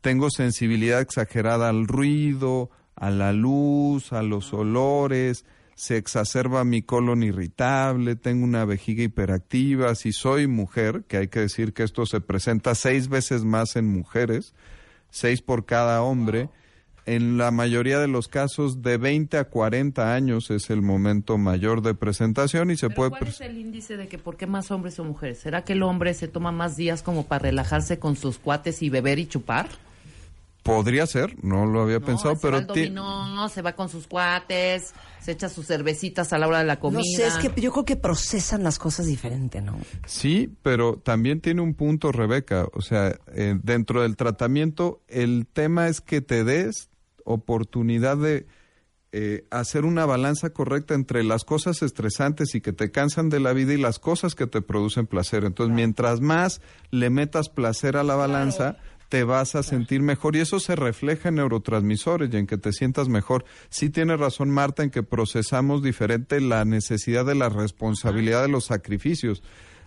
Tengo 0.00 0.30
sensibilidad 0.30 1.00
exagerada 1.00 1.68
al 1.68 1.88
ruido, 1.88 2.70
a 2.94 3.10
la 3.10 3.32
luz, 3.32 4.12
a 4.12 4.22
los 4.22 4.54
olores, 4.54 5.44
se 5.74 5.96
exacerba 5.96 6.62
mi 6.62 6.82
colon 6.82 7.24
irritable, 7.24 8.14
tengo 8.14 8.44
una 8.44 8.64
vejiga 8.64 9.02
hiperactiva. 9.02 9.92
Si 9.96 10.12
soy 10.12 10.46
mujer, 10.46 11.02
que 11.08 11.16
hay 11.16 11.28
que 11.28 11.40
decir 11.40 11.72
que 11.72 11.82
esto 11.82 12.06
se 12.06 12.20
presenta 12.20 12.76
seis 12.76 13.08
veces 13.08 13.44
más 13.44 13.74
en 13.74 13.88
mujeres, 13.88 14.54
seis 15.10 15.42
por 15.42 15.64
cada 15.64 16.00
hombre, 16.02 16.48
en 17.06 17.36
la 17.36 17.50
mayoría 17.50 17.98
de 17.98 18.08
los 18.08 18.28
casos 18.28 18.82
de 18.82 18.96
20 18.96 19.36
a 19.36 19.44
40 19.44 20.14
años 20.14 20.50
es 20.50 20.70
el 20.70 20.80
momento 20.82 21.36
mayor 21.38 21.82
de 21.82 21.94
presentación 21.94 22.70
y 22.70 22.76
se 22.76 22.88
Pero 22.88 22.96
puede... 22.96 23.10
¿Cuál 23.10 23.28
es 23.28 23.40
el 23.40 23.58
índice 23.58 23.96
de 23.96 24.08
que 24.08 24.18
por 24.18 24.36
qué 24.36 24.46
más 24.46 24.70
hombres 24.70 24.98
o 24.98 25.04
mujeres? 25.04 25.38
¿Será 25.38 25.64
que 25.64 25.74
el 25.74 25.82
hombre 25.82 26.14
se 26.14 26.28
toma 26.28 26.50
más 26.52 26.76
días 26.76 27.02
como 27.02 27.26
para 27.26 27.42
relajarse 27.42 27.98
con 27.98 28.16
sus 28.16 28.38
cuates 28.38 28.82
y 28.82 28.88
beber 28.88 29.18
y 29.18 29.26
chupar? 29.26 29.68
Podría 30.62 31.06
ser, 31.06 31.36
no 31.44 31.66
lo 31.66 31.82
había 31.82 31.98
No, 31.98 32.06
pensado, 32.06 32.36
se 32.36 32.40
pero 32.40 32.52
va 32.54 32.58
al 32.60 32.66
dominó, 32.66 33.48
se 33.50 33.60
va 33.60 33.74
con 33.74 33.90
sus 33.90 34.06
cuates, 34.06 34.94
se 35.20 35.32
echa 35.32 35.50
sus 35.50 35.66
cervecitas 35.66 36.32
a 36.32 36.38
la 36.38 36.48
hora 36.48 36.60
de 36.60 36.64
la 36.64 36.80
comida. 36.80 37.00
No 37.00 37.04
sé, 37.04 37.26
es 37.26 37.36
que 37.36 37.60
yo 37.60 37.70
creo 37.70 37.84
que 37.84 37.96
procesan 37.96 38.62
las 38.62 38.78
cosas 38.78 39.04
diferente, 39.04 39.60
¿no? 39.60 39.76
Sí, 40.06 40.50
pero 40.62 40.96
también 40.96 41.42
tiene 41.42 41.60
un 41.60 41.74
punto, 41.74 42.12
Rebeca. 42.12 42.66
O 42.72 42.80
sea, 42.80 43.14
eh, 43.34 43.58
dentro 43.62 44.00
del 44.00 44.16
tratamiento, 44.16 45.02
el 45.06 45.46
tema 45.46 45.88
es 45.88 46.00
que 46.00 46.22
te 46.22 46.44
des 46.44 46.88
oportunidad 47.24 48.16
de 48.16 48.46
eh, 49.16 49.46
hacer 49.50 49.84
una 49.84 50.06
balanza 50.06 50.50
correcta 50.50 50.94
entre 50.94 51.22
las 51.22 51.44
cosas 51.44 51.82
estresantes 51.82 52.54
y 52.54 52.60
que 52.60 52.72
te 52.72 52.90
cansan 52.90 53.28
de 53.28 53.38
la 53.38 53.52
vida 53.52 53.72
y 53.72 53.76
las 53.76 53.98
cosas 53.98 54.34
que 54.34 54.46
te 54.46 54.60
producen 54.60 55.06
placer. 55.06 55.44
Entonces, 55.44 55.74
mientras 55.74 56.20
más 56.20 56.60
le 56.90 57.10
metas 57.10 57.48
placer 57.48 57.96
a 57.96 58.02
la 58.02 58.16
balanza, 58.16 58.76
te 59.08 59.22
vas 59.22 59.54
a 59.54 59.62
sentir 59.62 60.02
mejor 60.02 60.34
y 60.34 60.40
eso 60.40 60.58
se 60.58 60.74
refleja 60.74 61.28
en 61.28 61.36
neurotransmisores 61.36 62.28
y 62.32 62.36
en 62.36 62.48
que 62.48 62.58
te 62.58 62.72
sientas 62.72 63.08
mejor. 63.08 63.44
Sí 63.68 63.88
tiene 63.88 64.16
razón 64.16 64.50
Marta 64.50 64.82
en 64.82 64.90
que 64.90 65.04
procesamos 65.04 65.84
diferente 65.84 66.40
la 66.40 66.64
necesidad 66.64 67.24
de 67.24 67.36
la 67.36 67.48
responsabilidad 67.48 68.42
de 68.42 68.48
los 68.48 68.64
sacrificios. 68.64 69.44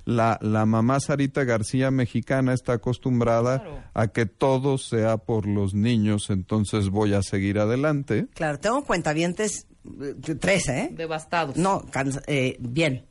La, 0.07 0.39
la 0.41 0.65
mamá 0.65 1.01
Sarita 1.01 1.43
García 1.43 1.91
mexicana 1.91 2.53
está 2.53 2.73
acostumbrada 2.73 3.59
Claro. 3.61 3.83
a 3.93 4.07
que 4.07 4.25
todo 4.25 4.77
sea 4.77 5.17
por 5.17 5.45
los 5.45 5.73
niños, 5.73 6.29
entonces 6.29 6.89
voy 6.89 7.13
a 7.13 7.21
seguir 7.21 7.59
adelante. 7.59 8.27
Claro, 8.33 8.57
tengo 8.57 8.85
cuentavientes, 8.85 9.67
eh, 10.01 10.13
tres, 10.39 10.69
¿eh? 10.69 10.89
Devastados. 10.93 11.57
No, 11.57 11.81
cansa- 11.91 12.23
eh, 12.27 12.55
bien. 12.61 13.05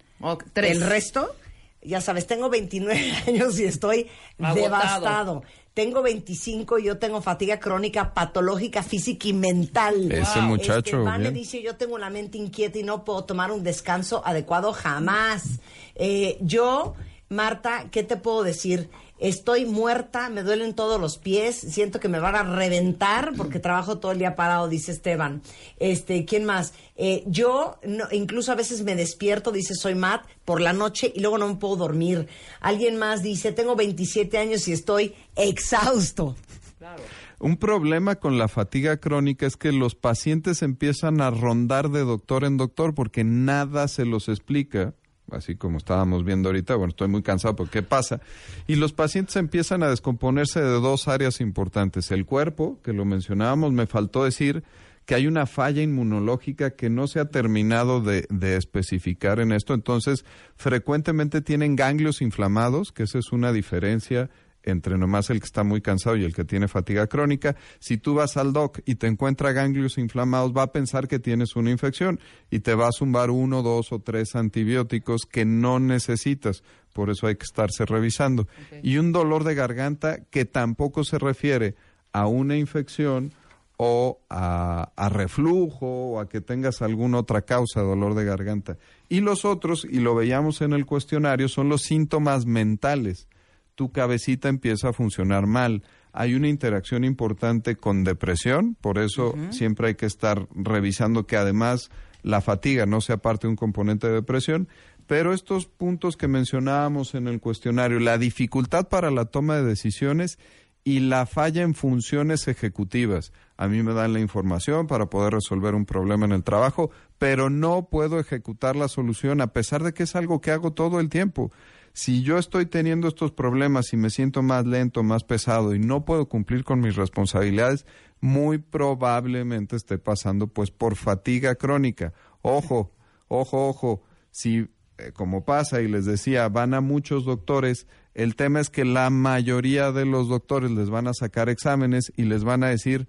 Tres. 0.54 0.72
El 0.72 0.80
resto, 0.80 1.36
ya 1.82 2.00
sabes, 2.00 2.26
tengo 2.26 2.48
29 2.48 3.12
años 3.28 3.58
y 3.60 3.64
estoy 3.64 4.06
Agotado. 4.38 4.54
devastado. 4.64 5.42
Tengo 5.74 6.00
25 6.00 6.78
y 6.78 6.84
yo 6.84 6.96
tengo 6.96 7.20
fatiga 7.20 7.60
crónica 7.60 8.14
patológica 8.14 8.82
física 8.82 9.28
y 9.28 9.34
mental. 9.34 10.10
Ese 10.10 10.40
muchacho, 10.40 11.06
Este, 11.06 11.18
bien. 11.18 11.34
dice, 11.34 11.62
yo 11.62 11.76
tengo 11.76 11.98
la 11.98 12.08
mente 12.08 12.38
inquieta 12.38 12.78
y 12.78 12.82
no 12.82 13.04
puedo 13.04 13.24
tomar 13.24 13.52
un 13.52 13.62
descanso 13.62 14.22
adecuado 14.24 14.72
jamás. 14.72 15.60
Eh, 15.96 16.38
yo, 16.40 16.94
Marta, 17.28 17.88
¿qué 17.90 18.02
te 18.04 18.16
puedo 18.16 18.42
decir? 18.44 18.88
Estoy 19.18 19.64
muerta, 19.64 20.28
me 20.28 20.42
duelen 20.42 20.74
todos 20.74 21.00
los 21.00 21.16
pies, 21.16 21.56
siento 21.56 21.98
que 22.00 22.08
me 22.08 22.18
van 22.20 22.34
a 22.36 22.42
reventar 22.42 23.32
porque 23.34 23.58
trabajo 23.58 23.96
todo 23.98 24.12
el 24.12 24.18
día 24.18 24.36
parado, 24.36 24.68
dice 24.68 24.92
Esteban. 24.92 25.40
Este, 25.78 26.26
¿quién 26.26 26.44
más? 26.44 26.74
Eh, 26.96 27.24
yo 27.26 27.78
no- 27.82 28.04
incluso 28.12 28.52
a 28.52 28.56
veces 28.56 28.82
me 28.84 28.94
despierto, 28.94 29.52
dice 29.52 29.74
soy 29.74 29.94
Matt, 29.94 30.26
por 30.44 30.60
la 30.60 30.74
noche 30.74 31.10
y 31.14 31.20
luego 31.20 31.38
no 31.38 31.48
me 31.48 31.54
puedo 31.56 31.76
dormir. 31.76 32.28
Alguien 32.60 32.96
más 32.98 33.22
dice, 33.22 33.52
tengo 33.52 33.74
27 33.74 34.36
años 34.36 34.68
y 34.68 34.72
estoy 34.72 35.14
exhausto. 35.34 36.36
Claro. 36.78 37.02
Un 37.38 37.56
problema 37.56 38.16
con 38.16 38.36
la 38.36 38.48
fatiga 38.48 38.98
crónica 38.98 39.46
es 39.46 39.56
que 39.56 39.72
los 39.72 39.94
pacientes 39.94 40.60
empiezan 40.62 41.22
a 41.22 41.30
rondar 41.30 41.88
de 41.90 42.00
doctor 42.00 42.44
en 42.44 42.58
doctor 42.58 42.94
porque 42.94 43.24
nada 43.24 43.88
se 43.88 44.04
los 44.04 44.28
explica, 44.28 44.94
así 45.30 45.56
como 45.56 45.78
estábamos 45.78 46.24
viendo 46.24 46.48
ahorita, 46.48 46.74
bueno, 46.76 46.90
estoy 46.90 47.08
muy 47.08 47.22
cansado, 47.22 47.56
pero 47.56 47.70
¿qué 47.70 47.82
pasa? 47.82 48.20
Y 48.66 48.76
los 48.76 48.92
pacientes 48.92 49.36
empiezan 49.36 49.82
a 49.82 49.90
descomponerse 49.90 50.60
de 50.60 50.80
dos 50.80 51.08
áreas 51.08 51.40
importantes. 51.40 52.10
El 52.10 52.24
cuerpo, 52.24 52.80
que 52.82 52.92
lo 52.92 53.04
mencionábamos, 53.04 53.72
me 53.72 53.86
faltó 53.86 54.24
decir 54.24 54.64
que 55.04 55.14
hay 55.14 55.26
una 55.28 55.46
falla 55.46 55.82
inmunológica 55.82 56.70
que 56.70 56.90
no 56.90 57.06
se 57.06 57.20
ha 57.20 57.26
terminado 57.26 58.00
de, 58.00 58.26
de 58.28 58.56
especificar 58.56 59.38
en 59.38 59.52
esto, 59.52 59.72
entonces 59.72 60.24
frecuentemente 60.56 61.40
tienen 61.40 61.76
ganglios 61.76 62.20
inflamados, 62.22 62.90
que 62.90 63.04
esa 63.04 63.18
es 63.18 63.30
una 63.30 63.52
diferencia 63.52 64.30
entre 64.66 64.98
nomás 64.98 65.30
el 65.30 65.40
que 65.40 65.46
está 65.46 65.64
muy 65.64 65.80
cansado 65.80 66.16
y 66.16 66.24
el 66.24 66.34
que 66.34 66.44
tiene 66.44 66.68
fatiga 66.68 67.06
crónica. 67.06 67.56
Si 67.78 67.96
tú 67.96 68.14
vas 68.14 68.36
al 68.36 68.52
doc 68.52 68.80
y 68.84 68.96
te 68.96 69.06
encuentra 69.06 69.52
ganglios 69.52 69.96
inflamados, 69.96 70.52
va 70.52 70.64
a 70.64 70.72
pensar 70.72 71.08
que 71.08 71.18
tienes 71.18 71.56
una 71.56 71.70
infección 71.70 72.20
y 72.50 72.58
te 72.58 72.74
va 72.74 72.88
a 72.88 72.92
zumbar 72.92 73.30
uno, 73.30 73.62
dos 73.62 73.92
o 73.92 74.00
tres 74.00 74.34
antibióticos 74.34 75.22
que 75.24 75.44
no 75.44 75.78
necesitas. 75.78 76.62
Por 76.92 77.10
eso 77.10 77.28
hay 77.28 77.36
que 77.36 77.44
estarse 77.44 77.86
revisando. 77.86 78.48
Y 78.82 78.98
un 78.98 79.12
dolor 79.12 79.44
de 79.44 79.54
garganta 79.54 80.18
que 80.30 80.44
tampoco 80.44 81.04
se 81.04 81.18
refiere 81.18 81.76
a 82.12 82.26
una 82.26 82.56
infección 82.56 83.32
o 83.78 84.20
a, 84.30 84.90
a 84.96 85.08
reflujo 85.10 85.86
o 85.86 86.20
a 86.20 86.28
que 86.28 86.40
tengas 86.40 86.82
alguna 86.82 87.18
otra 87.18 87.42
causa 87.42 87.80
de 87.80 87.86
dolor 87.86 88.14
de 88.14 88.24
garganta. 88.24 88.78
Y 89.08 89.20
los 89.20 89.44
otros, 89.44 89.86
y 89.88 90.00
lo 90.00 90.14
veíamos 90.14 90.62
en 90.62 90.72
el 90.72 90.86
cuestionario, 90.86 91.48
son 91.48 91.68
los 91.68 91.82
síntomas 91.82 92.46
mentales 92.46 93.28
tu 93.76 93.92
cabecita 93.92 94.48
empieza 94.48 94.88
a 94.88 94.92
funcionar 94.92 95.46
mal. 95.46 95.84
Hay 96.12 96.34
una 96.34 96.48
interacción 96.48 97.04
importante 97.04 97.76
con 97.76 98.02
depresión, 98.02 98.74
por 98.80 98.98
eso 98.98 99.34
siempre 99.50 99.88
hay 99.88 99.94
que 99.94 100.06
estar 100.06 100.48
revisando 100.54 101.26
que 101.26 101.36
además 101.36 101.90
la 102.22 102.40
fatiga 102.40 102.86
no 102.86 103.00
sea 103.00 103.18
parte 103.18 103.46
de 103.46 103.50
un 103.50 103.56
componente 103.56 104.08
de 104.08 104.14
depresión. 104.14 104.66
Pero 105.06 105.32
estos 105.32 105.66
puntos 105.66 106.16
que 106.16 106.26
mencionábamos 106.26 107.14
en 107.14 107.28
el 107.28 107.38
cuestionario, 107.38 108.00
la 108.00 108.18
dificultad 108.18 108.88
para 108.88 109.12
la 109.12 109.26
toma 109.26 109.54
de 109.56 109.62
decisiones 109.62 110.38
y 110.82 111.00
la 111.00 111.26
falla 111.26 111.62
en 111.62 111.74
funciones 111.74 112.48
ejecutivas. 112.48 113.32
A 113.56 113.68
mí 113.68 113.82
me 113.82 113.92
dan 113.92 114.12
la 114.12 114.20
información 114.20 114.86
para 114.86 115.06
poder 115.06 115.34
resolver 115.34 115.74
un 115.74 115.84
problema 115.84 116.26
en 116.26 116.32
el 116.32 116.44
trabajo, 116.44 116.90
pero 117.18 117.50
no 117.50 117.88
puedo 117.90 118.18
ejecutar 118.18 118.74
la 118.74 118.88
solución 118.88 119.40
a 119.40 119.52
pesar 119.52 119.82
de 119.82 119.92
que 119.92 120.04
es 120.04 120.16
algo 120.16 120.40
que 120.40 120.50
hago 120.50 120.72
todo 120.72 120.98
el 120.98 121.08
tiempo. 121.08 121.52
Si 121.96 122.22
yo 122.22 122.36
estoy 122.36 122.66
teniendo 122.66 123.08
estos 123.08 123.32
problemas 123.32 123.94
y 123.94 123.96
me 123.96 124.10
siento 124.10 124.42
más 124.42 124.66
lento, 124.66 125.02
más 125.02 125.24
pesado 125.24 125.74
y 125.74 125.78
no 125.78 126.04
puedo 126.04 126.28
cumplir 126.28 126.62
con 126.62 126.80
mis 126.80 126.94
responsabilidades, 126.94 127.86
muy 128.20 128.58
probablemente 128.58 129.76
esté 129.76 129.96
pasando 129.96 130.46
pues 130.46 130.70
por 130.70 130.96
fatiga 130.96 131.54
crónica. 131.54 132.12
Ojo, 132.42 132.92
ojo, 133.28 133.68
ojo, 133.68 134.02
si 134.30 134.68
eh, 134.98 135.12
como 135.14 135.46
pasa 135.46 135.80
y 135.80 135.88
les 135.88 136.04
decía, 136.04 136.50
van 136.50 136.74
a 136.74 136.82
muchos 136.82 137.24
doctores, 137.24 137.86
el 138.12 138.36
tema 138.36 138.60
es 138.60 138.68
que 138.68 138.84
la 138.84 139.08
mayoría 139.08 139.90
de 139.90 140.04
los 140.04 140.28
doctores 140.28 140.70
les 140.72 140.90
van 140.90 141.06
a 141.08 141.14
sacar 141.14 141.48
exámenes 141.48 142.12
y 142.14 142.24
les 142.24 142.44
van 142.44 142.62
a 142.62 142.68
decir, 142.68 143.08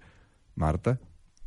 Marta, 0.54 0.98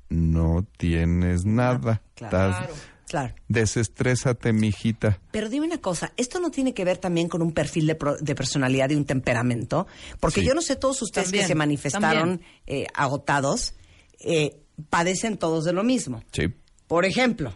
no 0.10 0.64
tienes 0.78 1.44
nada. 1.46 2.04
claro. 2.14 2.50
Estás- 2.52 2.88
Claro. 3.12 3.36
Desestrésate, 3.50 4.53
mijita. 4.53 5.20
Pero 5.32 5.50
dime 5.50 5.65
una 5.65 5.80
cosa, 5.80 6.13
¿esto 6.15 6.39
no 6.39 6.50
tiene 6.50 6.74
que 6.74 6.86
ver 6.86 6.98
también 6.98 7.27
con 7.27 7.41
un 7.41 7.51
perfil 7.51 7.86
de, 7.88 7.96
pro- 7.96 8.15
de 8.15 8.36
personalidad 8.36 8.89
y 8.89 8.96
un 8.96 9.03
temperamento? 9.03 9.86
Porque 10.22 10.39
Sí. 10.39 10.48
yo 10.48 10.53
no 10.56 10.62
sé, 10.62 10.77
todos 10.77 11.01
ustedes 11.01 11.25
También, 11.27 11.44
que 11.44 11.48
se 11.50 11.56
manifestaron 11.56 12.39
eh, 12.68 12.88
agotados, 12.94 13.74
eh, 14.22 14.62
padecen 14.89 15.36
todos 15.38 15.65
de 15.65 15.74
lo 15.74 15.84
mismo. 15.84 16.24
Sí. 16.32 16.53
Por 16.88 17.03
ejemplo, 17.03 17.53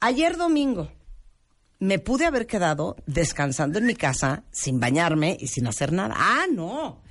ayer 0.00 0.38
domingo 0.38 0.90
me 1.78 1.98
pude 1.98 2.24
haber 2.24 2.46
quedado 2.46 2.96
descansando 3.06 3.78
en 3.78 3.84
mi 3.84 3.94
casa 3.94 4.44
sin 4.50 4.80
bañarme 4.80 5.36
y 5.38 5.48
sin 5.48 5.66
hacer 5.66 5.92
nada. 5.92 6.14
Ah, 6.16 6.46
no. 6.50 7.02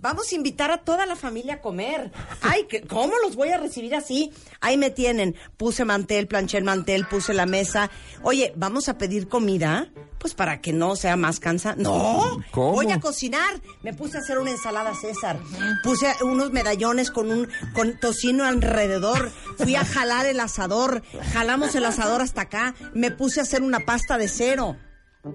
Vamos 0.00 0.30
a 0.30 0.34
invitar 0.36 0.70
a 0.70 0.78
toda 0.78 1.06
la 1.06 1.16
familia 1.16 1.54
a 1.54 1.60
comer. 1.60 2.12
Ay, 2.40 2.66
¿qué- 2.68 2.82
¿cómo 2.82 3.14
los 3.22 3.34
voy 3.34 3.48
a 3.48 3.58
recibir 3.58 3.94
así? 3.96 4.32
Ahí 4.60 4.76
me 4.76 4.90
tienen. 4.90 5.34
Puse 5.56 5.84
mantel, 5.84 6.28
planché 6.28 6.58
el 6.58 6.64
mantel, 6.64 7.06
puse 7.06 7.34
la 7.34 7.46
mesa. 7.46 7.90
Oye, 8.22 8.52
¿vamos 8.56 8.88
a 8.88 8.96
pedir 8.96 9.28
comida? 9.28 9.88
Pues 10.18 10.34
para 10.34 10.60
que 10.60 10.72
no 10.72 10.96
sea 10.96 11.16
más 11.16 11.40
cansa. 11.40 11.74
No, 11.76 12.42
¿Cómo? 12.50 12.72
voy 12.72 12.90
a 12.92 13.00
cocinar. 13.00 13.60
Me 13.82 13.92
puse 13.94 14.16
a 14.18 14.20
hacer 14.20 14.38
una 14.38 14.50
ensalada 14.50 14.94
César. 14.94 15.38
Puse 15.82 16.12
unos 16.22 16.50
medallones 16.52 17.10
con 17.10 17.30
un 17.30 17.48
con 17.74 17.98
tocino 17.98 18.44
alrededor. 18.44 19.30
Fui 19.58 19.74
a 19.76 19.84
jalar 19.84 20.26
el 20.26 20.40
asador. 20.40 21.02
Jalamos 21.32 21.74
el 21.74 21.84
asador 21.84 22.20
hasta 22.22 22.42
acá. 22.42 22.74
Me 22.94 23.10
puse 23.10 23.40
a 23.40 23.44
hacer 23.44 23.62
una 23.62 23.80
pasta 23.80 24.18
de 24.18 24.28
cero. 24.28 24.76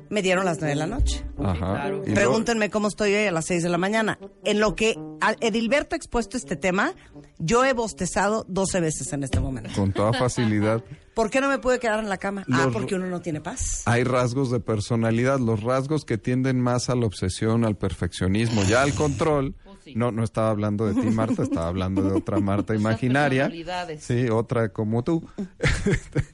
Me 0.10 0.22
dieron 0.22 0.46
las 0.46 0.58
nueve 0.60 0.70
de 0.72 0.76
la 0.76 0.88
noche. 0.88 1.26
Ajá. 1.38 1.92
Pregúntenme 2.14 2.70
cómo 2.70 2.88
estoy 2.88 3.14
hoy 3.14 3.26
a 3.26 3.32
las 3.32 3.46
6 3.46 3.64
de 3.64 3.70
la 3.70 3.78
mañana. 3.78 4.20
En 4.44 4.60
lo 4.60 4.76
que 4.76 4.98
Edilberto 5.42 5.96
ha 5.96 5.98
expuesto 5.98 6.38
este 6.38 6.56
tema, 6.56 6.94
yo 7.40 7.66
he 7.66 7.74
bostezado 7.74 8.46
12 8.48 8.80
veces 8.80 9.14
en 9.14 9.24
este 9.24 9.40
momento. 9.40 9.72
con 9.76 9.92
toda 9.92 10.14
facilidad. 10.14 10.84
¿Por 11.14 11.30
qué 11.30 11.42
no 11.42 11.50
me 11.50 11.60
pude 11.60 11.80
quedar 11.80 12.00
en 12.00 12.10
la 12.10 12.18
cama? 12.18 12.44
ah, 12.52 12.70
porque 12.74 12.96
uno 12.96 13.06
no 13.06 13.22
tiene 13.22 13.40
paz. 13.40 13.84
Hay 13.86 14.04
rasgos 14.04 14.50
de 14.50 14.60
personalidad, 14.60 15.40
los 15.40 15.62
rasgos 15.62 16.06
que 16.06 16.18
tienden 16.18 16.60
más 16.60 16.90
a 16.90 16.96
la 16.96 17.06
obsesión, 17.06 17.66
al 17.66 17.78
perfeccionismo, 17.78 18.64
ya 18.64 18.82
al 18.82 18.94
control. 18.96 19.56
Sí. 19.84 19.94
No, 19.96 20.12
no 20.12 20.24
estaba 20.24 20.50
hablando 20.50 20.86
de 20.88 21.00
ti, 21.00 21.08
Marta, 21.10 21.44
estaba 21.44 21.68
hablando 21.68 22.02
de 22.02 22.14
otra 22.14 22.40
Marta 22.40 22.74
imaginaria. 22.76 23.52
Sí, 24.00 24.30
otra 24.30 24.70
como 24.70 25.04
tú. 25.04 25.24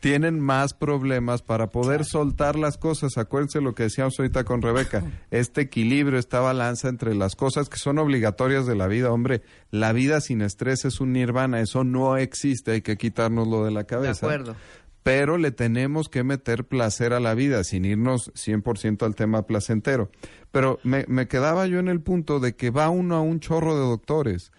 Tienen 0.00 0.40
más 0.40 0.74
problemas 0.74 1.42
para 1.42 1.70
poder 1.70 2.04
soltar 2.04 2.56
las 2.56 2.78
cosas. 2.78 3.18
Acuérdense 3.18 3.60
lo 3.60 3.74
que 3.74 3.84
decíamos 3.84 4.14
ahorita 4.18 4.44
con 4.44 4.62
Rebeca. 4.62 5.02
Este 5.30 5.62
equilibrio, 5.62 6.18
esta 6.18 6.40
balanza 6.40 6.88
entre 6.88 7.14
las 7.14 7.36
cosas 7.36 7.68
que 7.68 7.78
son 7.78 7.98
obligatorias 7.98 8.66
de 8.66 8.74
la 8.74 8.86
vida. 8.86 9.10
Hombre, 9.12 9.42
la 9.70 9.92
vida 9.92 10.20
sin 10.20 10.40
estrés 10.40 10.84
es 10.84 11.00
un 11.00 11.12
nirvana. 11.12 11.60
Eso 11.60 11.84
no 11.84 12.16
existe. 12.16 12.72
Hay 12.72 12.82
que 12.82 12.96
quitárnoslo 12.96 13.64
de 13.64 13.70
la 13.70 13.80
De 13.80 13.86
cabeza 13.86 14.26
acuerdo. 14.26 14.56
pero 15.02 15.38
le 15.38 15.50
tenemos 15.50 16.08
que 16.08 16.24
meter 16.24 16.64
placer 16.64 17.12
a 17.12 17.20
la 17.20 17.34
vida, 17.34 17.62
sin 17.64 17.84
irnos 17.84 18.32
100% 18.34 19.04
al 19.04 19.14
tema 19.14 19.46
placentero. 19.46 20.10
Pero 20.52 20.78
me, 20.82 21.04
me 21.08 21.28
quedaba 21.28 21.66
yo 21.66 21.78
en 21.78 21.88
el 21.88 22.00
punto 22.00 22.40
de 22.40 22.56
que 22.56 22.70
va 22.70 22.88
uno 22.88 23.16
a 23.16 23.20
un 23.20 23.40
chorro 23.40 23.74
de 23.74 23.82
doctores 23.86 24.52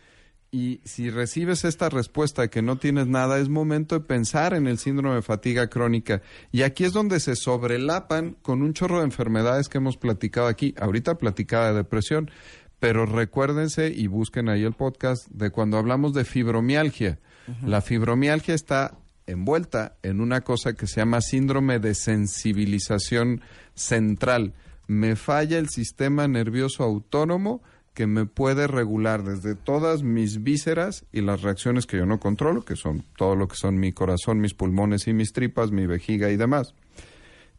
Y 0.50 0.80
si 0.86 1.10
recibes 1.10 1.66
esta 1.66 1.90
respuesta 1.90 2.44
de 2.44 2.50
que 2.50 2.62
no 2.62 2.78
tienes 2.78 3.08
nada, 3.08 3.38
es 3.38 3.50
momento 3.50 4.00
de 4.00 4.06
pensar 4.06 4.54
en 4.54 4.66
el 4.68 4.78
síndrome 4.78 5.16
de 5.16 5.22
fatiga 5.22 5.68
crónica. 5.68 6.22
Y 6.52 6.62
aquí 6.62 6.86
es 6.86 6.94
donde 6.94 7.20
se 7.20 7.36
sobrelapan 7.36 8.38
con 8.42 8.62
un 8.62 8.74
chorro 8.74 9.00
de 9.00 9.06
enfermedades 9.06 9.68
que 9.68 9.80
hemos 9.80 9.98
platicado 9.98 10.48
aquí. 10.48 10.74
Ahorita 10.80 11.18
platicaba 11.18 11.68
de 11.68 11.74
depresión, 11.76 12.32
pero 12.80 13.06
recuérdense 13.06 13.90
y 13.90 14.08
busquen 14.08 14.48
ahí 14.48 14.64
el 14.64 14.74
podcast 14.74 15.28
de 15.30 15.50
cuando 15.50 15.78
hablamos 15.78 16.14
de 16.14 16.24
fibromialgia. 16.24 17.20
La 17.64 17.82
fibromialgia 17.82 18.56
está 18.56 18.98
envuelta 19.26 19.98
en 20.04 20.22
una 20.22 20.42
cosa 20.42 20.74
que 20.74 20.88
se 20.88 21.02
llama 21.02 21.22
síndrome 21.22 21.80
de 21.80 21.94
sensibilización 21.94 23.42
central. 23.74 24.54
Me 24.88 25.16
falla 25.16 25.58
el 25.58 25.70
sistema 25.70 26.28
nervioso 26.28 26.84
autónomo 26.84 27.62
que 27.98 28.06
me 28.06 28.28
puede 28.28 28.68
regular 28.68 29.24
desde 29.24 29.56
todas 29.56 30.04
mis 30.04 30.44
vísceras 30.44 31.04
y 31.12 31.22
las 31.22 31.42
reacciones 31.42 31.88
que 31.88 31.98
yo 31.98 32.06
no 32.06 32.20
controlo, 32.20 32.64
que 32.64 32.76
son 32.76 33.04
todo 33.18 33.36
lo 33.36 33.48
que 33.48 33.56
son 33.56 33.80
mi 33.80 33.92
corazón, 33.92 34.40
mis 34.40 34.54
pulmones 34.54 35.08
y 35.08 35.14
mis 35.14 35.34
tripas, 35.34 35.72
mi 35.72 35.88
vejiga 35.88 36.30
y 36.30 36.38
demás. 36.38 36.76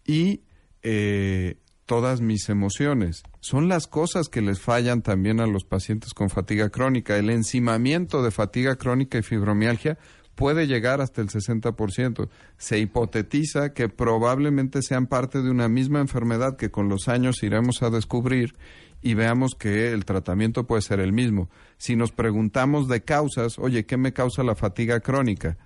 Y 0.06 0.42
eh, 0.84 1.56
todas 1.86 2.20
mis 2.20 2.48
emociones. 2.50 3.24
Son 3.40 3.68
las 3.68 3.88
cosas 3.88 4.28
que 4.28 4.40
les 4.40 4.60
fallan 4.60 5.02
también 5.02 5.40
a 5.40 5.48
los 5.48 5.64
pacientes 5.64 6.14
con 6.14 6.30
fatiga 6.30 6.70
crónica. 6.70 7.16
El 7.16 7.30
encimamiento 7.30 8.22
de 8.22 8.30
fatiga 8.30 8.76
crónica 8.76 9.18
y 9.18 9.22
fibromialgia 9.22 9.98
puede 10.38 10.68
llegar 10.68 11.00
hasta 11.00 11.20
el 11.20 11.30
60%. 11.30 12.28
Se 12.58 12.78
hipotetiza 12.78 13.74
que 13.74 13.88
probablemente 13.88 14.82
sean 14.82 15.08
parte 15.08 15.42
de 15.42 15.50
una 15.50 15.68
misma 15.68 15.98
enfermedad 15.98 16.56
que 16.56 16.70
con 16.70 16.88
los 16.88 17.08
años 17.08 17.42
iremos 17.42 17.82
a 17.82 17.90
descubrir 17.90 18.54
y 19.02 19.14
veamos 19.14 19.56
que 19.56 19.90
el 19.90 20.04
tratamiento 20.04 20.64
puede 20.64 20.82
ser 20.82 21.00
el 21.00 21.12
mismo. 21.12 21.50
Si 21.76 21.96
nos 21.96 22.12
preguntamos 22.12 22.86
de 22.86 23.02
causas, 23.02 23.58
oye, 23.58 23.84
¿qué 23.84 23.96
me 23.96 24.12
causa 24.12 24.44
la 24.44 24.54
fatiga 24.54 25.00
crónica? 25.00 25.58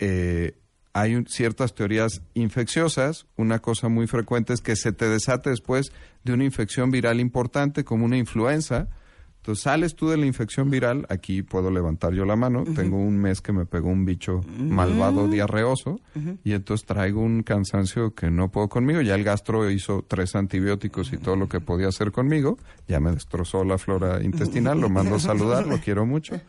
Eh, 0.00 0.58
hay 0.92 1.22
ciertas 1.28 1.76
teorías 1.76 2.20
infecciosas. 2.34 3.26
Una 3.36 3.60
cosa 3.60 3.88
muy 3.88 4.08
frecuente 4.08 4.54
es 4.54 4.60
que 4.60 4.74
se 4.74 4.90
te 4.90 5.08
desate 5.08 5.50
después 5.50 5.92
de 6.24 6.32
una 6.32 6.42
infección 6.42 6.90
viral 6.90 7.20
importante, 7.20 7.84
como 7.84 8.04
una 8.04 8.18
influenza. 8.18 8.88
Entonces 9.46 9.62
sales 9.62 9.94
tú 9.94 10.08
de 10.08 10.16
la 10.16 10.26
infección 10.26 10.70
viral, 10.70 11.06
aquí 11.08 11.42
puedo 11.42 11.70
levantar 11.70 12.12
yo 12.12 12.24
la 12.24 12.34
mano, 12.34 12.64
tengo 12.64 12.96
un 12.96 13.16
mes 13.16 13.40
que 13.40 13.52
me 13.52 13.64
pegó 13.64 13.90
un 13.90 14.04
bicho 14.04 14.40
malvado 14.58 15.28
diarreoso 15.28 16.00
y 16.42 16.50
entonces 16.50 16.84
traigo 16.84 17.20
un 17.20 17.44
cansancio 17.44 18.12
que 18.12 18.28
no 18.28 18.50
puedo 18.50 18.68
conmigo, 18.68 19.02
ya 19.02 19.14
el 19.14 19.22
gastro 19.22 19.70
hizo 19.70 20.04
tres 20.08 20.34
antibióticos 20.34 21.12
y 21.12 21.18
todo 21.18 21.36
lo 21.36 21.48
que 21.48 21.60
podía 21.60 21.86
hacer 21.86 22.10
conmigo, 22.10 22.58
ya 22.88 22.98
me 22.98 23.12
destrozó 23.12 23.62
la 23.62 23.78
flora 23.78 24.20
intestinal, 24.20 24.80
lo 24.80 24.88
mando 24.88 25.14
a 25.14 25.20
saludar, 25.20 25.64
lo 25.68 25.78
quiero 25.78 26.04
mucho, 26.06 26.40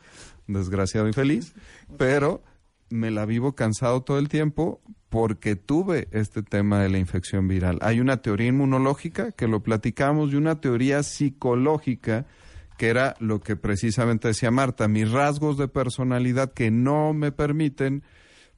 desgraciado 0.47 1.07
y 1.07 1.13
feliz, 1.13 1.53
pero 1.99 2.41
me 2.89 3.11
la 3.11 3.27
vivo 3.27 3.53
cansado 3.53 4.01
todo 4.01 4.17
el 4.17 4.27
tiempo 4.27 4.81
porque 5.09 5.55
tuve 5.55 6.07
este 6.13 6.41
tema 6.41 6.81
de 6.81 6.89
la 6.89 6.97
infección 6.97 7.47
viral. 7.47 7.77
Hay 7.81 7.99
una 7.99 8.23
teoría 8.23 8.47
inmunológica 8.47 9.33
que 9.33 9.47
lo 9.47 9.61
platicamos 9.61 10.31
y 10.33 10.35
una 10.35 10.59
teoría 10.61 11.03
psicológica 11.03 12.25
que 12.77 12.89
era 12.89 13.15
lo 13.19 13.41
que 13.41 13.55
precisamente 13.55 14.29
decía 14.29 14.51
Marta, 14.51 14.87
mis 14.87 15.11
rasgos 15.11 15.57
de 15.57 15.67
personalidad 15.67 16.53
que 16.53 16.71
no 16.71 17.13
me 17.13 17.31
permiten 17.31 18.03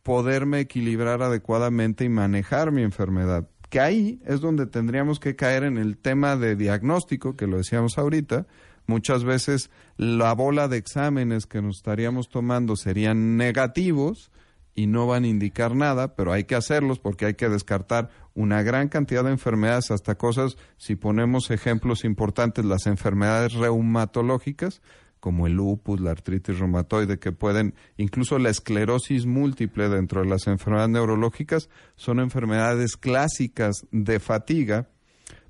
poderme 0.03 0.59
equilibrar 0.59 1.21
adecuadamente 1.21 2.03
y 2.05 2.09
manejar 2.09 2.71
mi 2.71 2.83
enfermedad. 2.83 3.49
Que 3.69 3.79
ahí 3.79 4.21
es 4.25 4.41
donde 4.41 4.65
tendríamos 4.65 5.19
que 5.19 5.35
caer 5.35 5.63
en 5.63 5.77
el 5.77 5.97
tema 5.97 6.35
de 6.35 6.55
diagnóstico, 6.55 7.35
que 7.35 7.47
lo 7.47 7.57
decíamos 7.57 7.97
ahorita. 7.97 8.47
Muchas 8.87 9.23
veces 9.23 9.69
la 9.97 10.33
bola 10.33 10.67
de 10.67 10.77
exámenes 10.77 11.45
que 11.45 11.61
nos 11.61 11.77
estaríamos 11.77 12.29
tomando 12.29 12.75
serían 12.75 13.37
negativos 13.37 14.31
y 14.73 14.87
no 14.87 15.05
van 15.07 15.25
a 15.25 15.27
indicar 15.27 15.75
nada, 15.75 16.15
pero 16.15 16.31
hay 16.31 16.45
que 16.45 16.55
hacerlos 16.55 16.99
porque 16.99 17.25
hay 17.25 17.33
que 17.35 17.49
descartar 17.49 18.09
una 18.39 18.63
gran 18.63 18.87
cantidad 18.87 19.25
de 19.25 19.31
enfermedades, 19.31 19.91
hasta 19.91 20.15
cosas, 20.15 20.55
si 20.77 20.95
ponemos 20.95 21.51
ejemplos 21.51 22.05
importantes, 22.05 22.63
las 22.63 22.87
enfermedades 22.87 23.51
reumatológicas, 23.51 24.81
como 25.19 25.45
el 25.45 25.55
lupus, 25.55 25.99
la 25.99 26.11
artritis 26.11 26.57
reumatoide, 26.57 27.19
que 27.19 27.33
pueden, 27.33 27.75
incluso 27.97 28.39
la 28.39 28.49
esclerosis 28.49 29.25
múltiple 29.25 29.89
dentro 29.89 30.21
de 30.21 30.29
las 30.29 30.47
enfermedades 30.47 30.91
neurológicas, 30.91 31.69
son 31.97 32.21
enfermedades 32.21 32.95
clásicas 32.95 33.85
de 33.91 34.21
fatiga, 34.21 34.87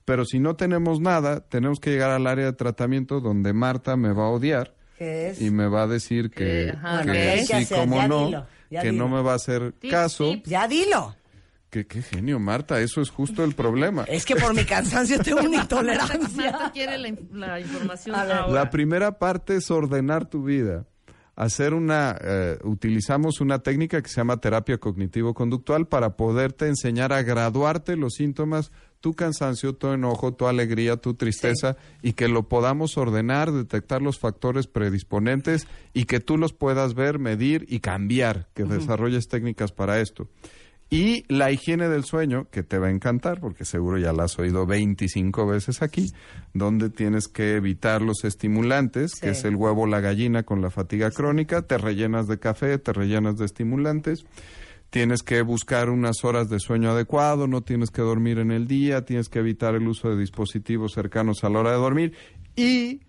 pero 0.03 0.25
si 0.25 0.39
no 0.39 0.55
tenemos 0.55 0.99
nada, 0.99 1.41
tenemos 1.41 1.79
que 1.79 1.91
llegar 1.91 2.09
al 2.09 2.25
área 2.25 2.45
de 2.45 2.53
tratamiento 2.53 3.19
donde 3.19 3.53
Marta 3.53 3.97
me 3.97 4.13
va 4.13 4.25
a 4.25 4.29
odiar 4.29 4.73
¿Qué 4.97 5.29
es? 5.29 5.39
y 5.39 5.51
me 5.51 5.67
va 5.67 5.83
a 5.83 5.87
decir 5.87 6.31
que, 6.31 6.43
Que, 6.43 6.69
ajá, 6.71 7.05
que 7.05 7.11
¿qué 7.11 7.19
hay 7.19 7.45
que 7.45 7.65
sí, 7.65 7.75
Ya 7.75 7.85
no, 8.07 8.25
dilo, 8.25 8.47
que 8.81 8.91
no 8.91 9.07
me 9.07 9.21
va 9.21 9.33
a 9.33 9.35
hacer 9.35 9.75
caso. 9.91 10.33
Ya 10.45 10.67
dilo. 10.67 11.18
Que, 11.69 11.85
qué 11.85 12.01
genio, 12.01 12.39
Marta, 12.39 12.81
eso 12.81 12.99
es 13.01 13.09
justo 13.11 13.43
el 13.43 13.53
problema. 13.53 14.03
Es 14.05 14.25
que 14.25 14.35
por 14.35 14.55
mi 14.55 14.65
cansancio 14.65 15.19
tengo 15.23 15.41
una 15.41 15.49
Marta 15.57 15.63
intolerancia. 15.63 16.71
quiere 16.73 16.97
la, 16.97 17.09
inf- 17.09 17.31
la 17.31 17.59
información 17.59 18.15
ahora. 18.15 18.47
La 18.47 18.69
primera 18.71 19.19
parte 19.19 19.55
es 19.57 19.69
ordenar 19.69 20.27
tu 20.29 20.43
vida. 20.43 20.85
Hacer 21.35 21.73
una, 21.73 22.17
eh, 22.21 22.57
utilizamos 22.63 23.39
una 23.39 23.59
técnica 23.59 24.01
que 24.01 24.09
se 24.09 24.15
llama 24.17 24.37
terapia 24.41 24.77
cognitivo-conductual 24.77 25.87
para 25.87 26.17
poderte 26.17 26.67
enseñar 26.67 27.13
a 27.13 27.21
graduarte 27.21 27.95
los 27.95 28.15
síntomas, 28.15 28.71
tu 28.99 29.13
cansancio, 29.13 29.73
tu 29.73 29.87
enojo, 29.93 30.33
tu 30.33 30.47
alegría, 30.47 30.97
tu 30.97 31.13
tristeza, 31.13 31.77
y 32.01 32.11
que 32.13 32.27
lo 32.27 32.49
podamos 32.49 32.97
ordenar, 32.97 33.53
detectar 33.53 34.01
los 34.01 34.19
factores 34.19 34.67
predisponentes 34.67 35.65
y 35.93 36.05
que 36.05 36.19
tú 36.19 36.35
los 36.37 36.51
puedas 36.51 36.93
ver, 36.93 37.19
medir 37.19 37.65
y 37.69 37.79
cambiar, 37.79 38.49
que 38.53 38.65
desarrolles 38.65 39.29
técnicas 39.29 39.71
para 39.71 40.01
esto. 40.01 40.27
Y 40.91 41.23
la 41.31 41.51
higiene 41.51 41.87
del 41.87 42.03
sueño, 42.03 42.47
que 42.49 42.63
te 42.63 42.79
va 42.79 42.87
a 42.87 42.91
encantar, 42.91 43.39
porque 43.39 43.63
seguro 43.63 43.99
ya 43.99 44.11
la 44.11 44.23
has 44.23 44.39
oído 44.39 44.65
25 44.65 45.45
veces 45.45 45.83
aquí, 45.83 46.07
donde 46.55 46.89
tienes 46.89 47.27
que 47.27 47.55
evitar 47.55 48.01
los 48.01 48.23
estimulantes, 48.23 49.11
Sí. 49.13 49.21
que 49.21 49.29
es 49.29 49.43
el 49.45 49.55
huevo, 49.55 49.85
la 49.85 49.99
gallina 49.99 50.41
con 50.43 50.61
la 50.61 50.71
fatiga 50.71 51.11
crónica, 51.11 51.61
te 51.61 51.77
rellenas 51.77 52.27
de 52.27 52.39
café, 52.39 52.79
te 52.79 52.91
rellenas 52.91 53.37
de 53.37 53.45
estimulantes, 53.45 54.25
tienes 54.89 55.21
que 55.21 55.43
buscar 55.43 55.91
unas 55.91 56.23
horas 56.23 56.49
de 56.49 56.59
sueño 56.59 56.89
adecuado, 56.89 57.45
no 57.45 57.61
tienes 57.61 57.91
que 57.91 58.01
dormir 58.01 58.39
en 58.39 58.49
el 58.49 58.67
día, 58.67 59.05
tienes 59.05 59.29
que 59.29 59.37
evitar 59.39 59.75
el 59.75 59.87
uso 59.87 60.09
de 60.09 60.17
dispositivos 60.17 60.93
cercanos 60.93 61.43
a 61.43 61.49
la 61.49 61.59
hora 61.59 61.71
de 61.71 61.77
dormir 61.77 62.13
y 62.55 63.01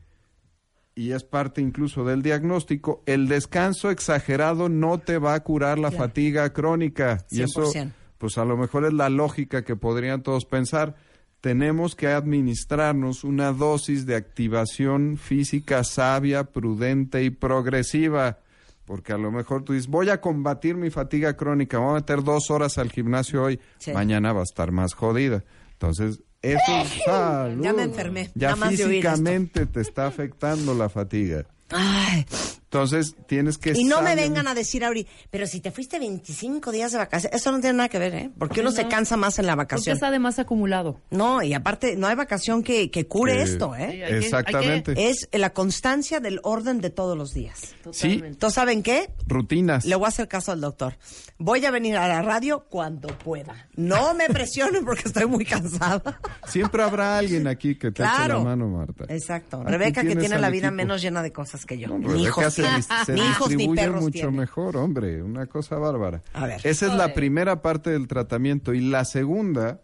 y 1.01 1.13
es 1.13 1.25
parte 1.25 1.61
incluso 1.61 2.05
del 2.05 2.23
diagnóstico, 2.23 3.03
el 3.07 3.27
descanso 3.29 3.91
exagerado 3.91 4.69
no 4.69 4.99
te 4.99 5.19
va 5.19 5.35
a 5.35 5.41
curar 5.41 5.79
la 5.79 5.89
Claro. 5.91 6.05
fatiga 6.05 6.53
crónica. 6.53 7.25
Y 7.31 7.43
eso, 7.43 7.65
100%. 7.71 7.93
pues 8.19 8.37
a 8.39 8.45
lo 8.45 8.57
mejor 8.57 8.85
es 8.85 8.93
la 8.93 9.09
lógica 9.09 9.65
que 9.65 9.77
podrían 9.77 10.23
todos 10.23 10.45
pensar. 10.45 10.95
Tenemos 11.41 11.95
que 11.97 12.09
administrarnos 12.09 13.25
una 13.25 13.53
dosis 13.53 14.05
de 14.05 14.15
activación 14.17 15.17
física 15.17 15.85
sabia, 15.85 16.45
prudente 16.45 17.25
y 17.25 17.31
progresiva. 17.31 18.39
Porque 18.85 19.13
a 19.13 19.19
lo 19.19 19.31
mejor 19.31 19.63
tú 19.65 19.73
dices, 19.73 19.89
voy 19.89 20.11
a 20.11 20.21
combatir 20.21 20.75
mi 20.77 20.91
fatiga 20.91 21.35
crónica, 21.37 21.79
voy 21.79 21.93
a 21.93 21.95
meter 21.95 22.23
dos 22.25 22.51
horas 22.51 22.77
al 22.77 22.91
gimnasio 22.91 23.43
hoy, 23.45 23.61
Sí. 23.79 23.93
mañana 23.93 24.33
va 24.33 24.41
a 24.41 24.43
estar 24.43 24.73
más 24.73 24.93
jodida. 24.95 25.45
Entonces, 25.73 26.21
eso 26.43 26.83
es 26.83 27.03
salud. 27.05 27.63
Ya 27.65 27.73
me 27.73 27.83
enfermé, 27.83 28.31
Ya 28.35 28.49
nada 28.51 28.57
más 28.57 28.71
físicamente 28.71 29.67
te 29.67 29.81
está 29.81 30.07
afectando 30.07 30.75
la 30.75 30.89
fatiga. 30.89 31.45
Ay, 31.71 32.27
Entonces, 32.73 33.17
tienes 33.27 33.59
que... 33.59 33.73
y 33.75 33.83
no 33.83 34.01
me 34.01 34.15
vengan 34.15 34.47
a 34.47 34.55
decir 34.55 34.85
ahorita, 34.85 35.11
pero 35.29 35.45
si 35.49 35.61
te 35.61 35.73
fuiste 35.73 35.99
25 35.99 36.71
días 36.71 36.93
de 36.93 36.99
vacaciones, 36.99 37.37
eso 37.41 37.51
no 37.51 37.59
tiene 37.61 37.77
nada 37.79 37.89
que 37.89 37.99
ver, 37.99 38.15
¿eh? 38.15 38.31
Porque 38.39 38.61
uno 38.61 38.71
se 38.71 38.87
cansa 38.87 39.17
más 39.17 39.41
en 39.41 39.47
la 39.47 39.57
Porque 39.57 39.75
vacación. 39.75 39.95
está 39.95 40.13
de 40.13 40.21
más 40.21 40.39
acumulado. 40.39 41.01
No, 41.11 41.43
y 41.43 41.53
aparte, 41.53 41.97
no 41.97 42.07
hay 42.07 42.15
vacación 42.15 42.63
que, 42.63 42.89
que 42.93 43.09
cure 43.09 43.43
esto, 43.43 43.73
Sí, 43.77 43.83
¿eh? 43.83 44.05
que- 44.09 44.19
Exactamente. 44.19 45.09
Es 45.11 45.29
la 45.33 45.51
constancia 45.53 46.21
del 46.21 46.39
orden 46.45 46.81
de 46.81 46.91
todos 46.91 47.19
los 47.19 47.35
días. 47.35 47.75
Totalmente. 47.83 48.29
Entonces, 48.29 48.55
¿saben 48.55 48.85
qué? 48.85 49.11
Rutinas. 49.27 49.85
Le 49.85 49.97
voy 49.97 50.05
a 50.05 50.09
hacer 50.09 50.29
caso 50.29 50.53
al 50.53 50.61
doctor. 50.61 50.97
Voy 51.39 51.65
a 51.67 51.73
venir 51.73 51.97
a 51.97 52.07
la 52.07 52.23
radio 52.23 52.67
cuando 52.71 53.09
pueda. 53.19 53.69
No 53.75 54.15
me 54.15 54.29
presionen 54.29 54.85
porque 54.85 55.03
estoy 55.09 55.27
muy 55.27 55.45
cansada. 55.45 56.21
Siempre 56.47 56.85
habrá 56.85 57.19
alguien 57.19 57.49
aquí 57.49 57.75
que 57.75 57.91
te 57.91 58.05
eche 58.05 58.13
Claro. 58.15 58.39
la 58.39 58.45
mano, 58.45 58.69
Marta. 58.69 59.07
Exacto. 59.09 59.65
Rebeca, 59.65 60.03
que 60.05 60.15
tiene 60.15 60.39
la 60.39 60.51
vida 60.51 60.69
equipo. 60.69 60.77
menos 60.77 61.03
llena 61.03 61.21
de 61.21 61.33
cosas 61.33 61.67
que 61.67 61.77
yo. 61.77 61.89
No, 61.89 61.99
ni 61.99 62.07
Rebeca 62.07 62.31
se, 63.07 63.13
ni 63.13 63.21
hijos 63.21 63.49
distribuye 63.49 63.91
mucho 63.91 64.11
tiene. 64.11 64.31
mejor, 64.31 64.77
hombre, 64.77 65.23
una 65.23 65.47
cosa 65.47 65.77
bárbara. 65.77 66.23
A 66.33 66.47
ver. 66.47 66.61
Esa 66.65 66.87
es 66.87 66.95
la 66.95 67.15
primera 67.15 67.63
parte 67.63 67.91
del 67.91 68.07
tratamiento. 68.09 68.75
Y 68.75 68.81
la 68.81 69.05
segunda, 69.05 69.81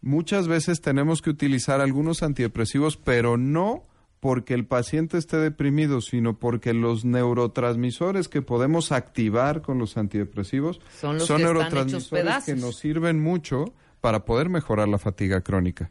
muchas 0.00 0.48
veces 0.48 0.80
tenemos 0.80 1.22
que 1.22 1.30
utilizar 1.30 1.80
algunos 1.80 2.22
antidepresivos, 2.22 2.96
pero 2.96 3.36
no 3.36 3.84
porque 4.20 4.54
el 4.54 4.66
paciente 4.66 5.18
esté 5.18 5.36
deprimido, 5.36 6.00
sino 6.00 6.38
porque 6.38 6.72
los 6.72 7.04
neurotransmisores 7.04 8.28
que 8.28 8.42
podemos 8.42 8.90
activar 8.90 9.62
con 9.62 9.78
los 9.78 9.96
antidepresivos 9.96 10.80
Son 10.98 11.18
los 11.18 11.28
que 11.28 11.34
están 11.34 11.40
hechos 11.40 11.54
neurotransmisores 11.54 12.24
pedazos. 12.24 12.44
que 12.46 12.54
nos 12.60 12.76
sirven 12.78 13.22
mucho 13.22 13.66
para 14.00 14.24
poder 14.24 14.48
mejorar 14.48 14.88
la 14.88 14.98
fatiga 14.98 15.42
crónica. 15.42 15.90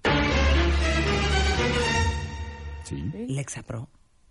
Sí. 2.83 3.03
Lexapro. 3.27 3.89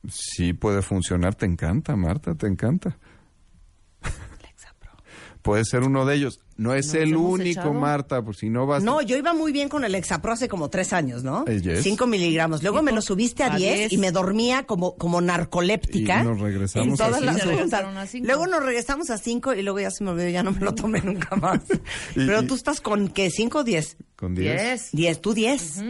Sí, 0.09 0.53
puede 0.53 0.83
funcionar. 0.83 1.35
Te 1.35 1.47
encanta, 1.47 1.97
Marta, 1.97 2.35
te 2.35 2.47
encanta. 2.47 2.99
Puede 5.43 5.67
ser 5.67 5.83
uno 5.83 6.07
de 6.07 6.15
ellos. 6.15 6.41
No 6.57 6.73
es 6.73 6.87
¿Nos 6.87 6.95
el 6.95 7.17
único, 7.17 7.51
echado? 7.61 7.75
Marta, 7.75 8.23
por 8.23 8.35
si 8.35 8.49
no 8.49 8.65
vas. 8.67 8.83
No, 8.83 9.03
yo 9.03 9.19
iba 9.19 9.35
muy 9.35 9.53
bien 9.53 9.69
con 9.69 9.85
el 9.85 9.95
Exapro 9.95 10.33
hace 10.33 10.49
como 10.49 10.71
tres 10.71 10.95
años, 10.95 11.23
¿no? 11.23 11.45
Eh, 11.47 11.61
yes. 11.61 11.83
Cinco 11.83 12.07
miligramos. 12.07 12.63
Luego 12.63 12.81
me 12.81 12.93
lo 12.93 13.03
subiste 13.03 13.43
a 13.43 13.53
A 13.53 13.57
10 13.57 13.79
10. 13.79 13.93
y 13.93 13.99
me 13.99 14.11
dormía 14.11 14.63
como, 14.63 14.97
como 14.97 15.21
narcoléptica. 15.21 16.23
Y 16.23 16.25
nos 16.25 16.41
regresamos 16.41 16.99
a 16.99 17.11
las 17.11 17.19
cinco. 17.21 17.33
juntas. 17.33 17.47
Regresaron 17.49 17.97
a 17.99 18.07
cinco. 18.07 18.27
Luego 18.27 18.47
nos 18.47 18.63
regresamos 18.65 19.11
a 19.11 19.19
cinco 19.19 19.53
y 19.53 19.61
luego 19.63 19.81
ya 19.81 19.91
se 19.91 20.03
me 20.03 20.11
olvidó, 20.13 20.31
ya 20.31 20.43
no 20.43 20.53
me 20.53 20.61
lo 20.61 20.75
tomé 20.75 21.03
nunca 21.03 21.37
más. 21.37 21.61
Y- 22.17 22.25
Pero 22.27 22.45
tú 22.47 22.55
estás 22.55 22.81
con, 22.81 23.09
¿qué? 23.09 23.29
¿Cinco 23.31 23.59
o 23.59 23.65
diez? 23.65 23.99
Con 24.17 24.35
10. 24.35 24.47
Diez. 24.63 24.89
Diez, 24.93 25.21
tú 25.21 25.35
diez. 25.35 25.83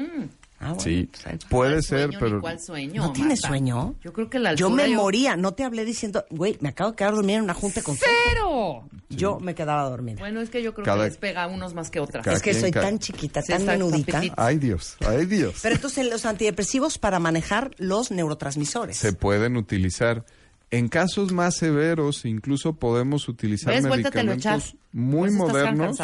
Ah, 0.61 0.69
bueno, 0.69 0.81
Sí, 0.81 1.11
pues 1.23 1.45
puede 1.51 1.71
¿Cuál 1.73 1.83
ser, 1.83 1.99
sueño, 2.05 2.19
pero 2.21 2.41
¿Cuál 2.41 2.61
sueño? 2.61 3.03
¿No 3.03 3.13
tienes 3.13 3.43
Marta? 3.43 3.49
sueño? 3.49 3.95
Yo 4.03 4.13
creo 4.13 4.31
que 4.31 4.39
la 4.39 4.55
Yo 4.55 4.69
altura 4.69 4.87
me 4.89 4.95
moría, 4.97 5.37
no 5.37 5.53
te 5.53 5.65
hablé 5.65 5.85
diciendo, 5.85 6.25
güey, 6.31 6.57
me 6.61 6.71
acabo 6.71 6.91
de 6.93 6.97
quedar 6.97 7.15
dormida 7.15 7.37
en 7.37 7.43
una 7.43 7.55
junta 7.55 7.83
con 7.83 7.97
¡Cero! 7.97 8.89
Yo 9.11 9.39
me 9.41 9.55
quedaba 9.55 9.89
dormida. 9.91 10.19
Bueno, 10.21 10.41
es 10.41 10.49
que 10.51 10.63
yo 10.63 10.73
creo 10.73 10.85
Cada- 10.85 11.05
que 11.05 11.11
les 11.11 11.19
pega 11.19 11.43
a 11.43 11.47
unos 11.49 11.75
más 11.75 11.91
que 11.91 12.01
otras. 12.01 12.25
Cada 12.25 12.37
es 12.37 12.43
que 12.43 12.51
quien 12.53 12.63
soy 12.63 12.71
ca- 12.71 12.81
tan 12.83 12.99
chiquita, 12.99 13.43
Sí, 13.43 13.49
tan 13.53 13.61
está 13.61 13.73
menudita. 13.73 14.23
Ay, 14.37 14.59
Dios, 14.59 14.97
ay, 15.07 15.27
Dios. 15.27 15.57
Pero 15.63 15.75
entonces 15.75 16.09
los 16.09 16.25
antidepresivos 16.25 16.99
para 16.99 17.19
manejar 17.19 17.73
los 17.79 18.11
neurotransmisores. 18.11 18.97
Se 18.97 19.13
pueden 19.13 19.57
utilizar. 19.57 20.25
En 20.71 20.89
casos 20.89 21.33
más 21.33 21.57
severos, 21.57 22.25
incluso 22.25 22.75
podemos 22.75 23.29
utilizar 23.29 23.81
medicamentos 23.81 24.77
muy 24.93 25.29
Pues 25.29 25.33
modernos, 25.35 25.99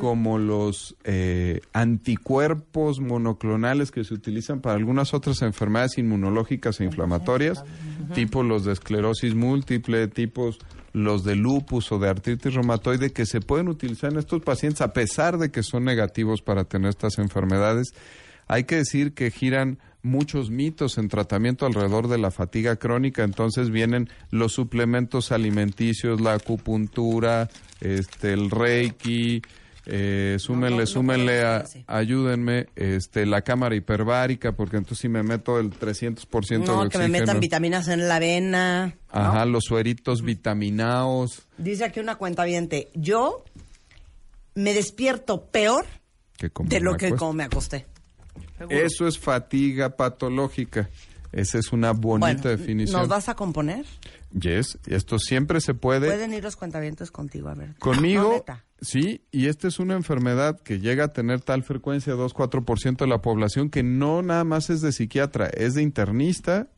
como 0.00 0.38
los 0.38 0.96
eh, 1.04 1.60
anticuerpos 1.72 3.00
monoclonales 3.00 3.90
que 3.90 4.02
se 4.02 4.14
utilizan 4.14 4.60
para 4.60 4.76
algunas 4.76 5.14
otras 5.14 5.42
enfermedades 5.42 5.98
inmunológicas 5.98 6.80
e 6.80 6.84
inflamatorias, 6.84 7.62
tipo 8.14 8.42
los 8.42 8.64
de 8.64 8.72
esclerosis 8.72 9.34
múltiple, 9.34 10.08
tipos 10.08 10.58
los 10.92 11.24
de 11.24 11.36
lupus 11.36 11.92
o 11.92 11.98
de 11.98 12.08
artritis 12.08 12.54
reumatoide, 12.54 13.12
que 13.12 13.26
se 13.26 13.40
pueden 13.40 13.68
utilizar 13.68 14.12
en 14.12 14.18
estos 14.18 14.42
pacientes 14.42 14.80
a 14.80 14.92
pesar 14.92 15.38
de 15.38 15.50
que 15.50 15.62
son 15.62 15.84
negativos 15.84 16.42
para 16.42 16.64
tener 16.64 16.90
estas 16.90 17.18
enfermedades. 17.18 17.92
Hay 18.48 18.64
que 18.64 18.76
decir 18.76 19.14
que 19.14 19.30
giran 19.30 19.78
muchos 20.02 20.50
mitos 20.50 20.98
en 20.98 21.08
tratamiento 21.08 21.66
alrededor 21.66 22.08
de 22.08 22.18
la 22.18 22.30
fatiga 22.30 22.76
crónica, 22.76 23.22
entonces 23.22 23.70
vienen 23.70 24.08
los 24.30 24.52
suplementos 24.52 25.32
alimenticios, 25.32 26.20
la 26.20 26.34
acupuntura, 26.34 27.48
este, 27.80 28.32
el 28.32 28.50
reiki, 28.50 29.42
eh, 29.86 30.36
súmenle, 30.38 30.80
no 30.80 30.86
súmenle, 30.86 31.42
a- 31.42 31.64
ayúdenme, 31.86 32.66
este, 32.76 33.26
la 33.26 33.42
cámara 33.42 33.74
hiperbárica, 33.74 34.52
porque 34.52 34.76
entonces 34.76 34.98
si 34.98 35.08
me 35.08 35.22
meto 35.22 35.58
el 35.58 35.70
300% 35.70 36.74
No, 36.74 36.84
de 36.84 36.88
que 36.90 36.98
me 36.98 37.04
oxígeno. 37.04 37.08
metan 37.08 37.40
vitaminas 37.40 37.88
en 37.88 38.06
la 38.08 38.16
avena. 38.16 38.86
¿no? 38.86 39.20
Ajá, 39.20 39.44
los 39.46 39.64
sueritos 39.64 40.22
vitaminados, 40.22 41.46
Dice 41.58 41.84
aquí 41.84 42.00
una 42.00 42.16
cuenta 42.16 42.44
yo 42.94 43.44
me 44.54 44.74
despierto 44.74 45.46
peor 45.46 45.86
de 46.64 46.80
lo 46.80 46.96
que 46.96 47.12
como 47.12 47.32
me 47.32 47.44
acosté. 47.44 47.86
Seguro. 48.60 48.76
Eso 48.76 49.06
es 49.06 49.18
fatiga 49.18 49.96
patológica. 49.96 50.90
Esa 51.32 51.58
es 51.58 51.72
una 51.72 51.92
bonita 51.92 52.42
Bueno, 52.42 52.58
definición. 52.58 53.00
¿nos 53.00 53.08
vas 53.08 53.28
a 53.30 53.34
componer? 53.34 53.86
Yes, 54.38 54.78
esto 54.86 55.18
siempre 55.18 55.62
se 55.62 55.72
puede. 55.72 56.08
Pueden 56.08 56.34
ir 56.34 56.42
los 56.42 56.56
cuentavientos 56.56 57.10
contigo, 57.10 57.48
a 57.48 57.54
ver. 57.54 57.74
Conmigo, 57.78 58.44
sí, 58.82 59.22
y 59.30 59.46
esta 59.46 59.66
es 59.68 59.78
una 59.78 59.94
enfermedad 59.94 60.60
que 60.60 60.78
llega 60.78 61.04
a 61.04 61.12
tener 61.14 61.40
tal 61.40 61.62
frecuencia, 61.62 62.14
2-4% 62.14 62.98
de 62.98 63.06
la 63.06 63.22
población, 63.22 63.70
que 63.70 63.82
no 63.82 64.20
nada 64.20 64.44
más 64.44 64.68
es 64.68 64.82
de 64.82 64.92
psiquiatra, 64.92 65.46
es 65.46 65.74
de 65.74 65.82
internista, 65.82 66.68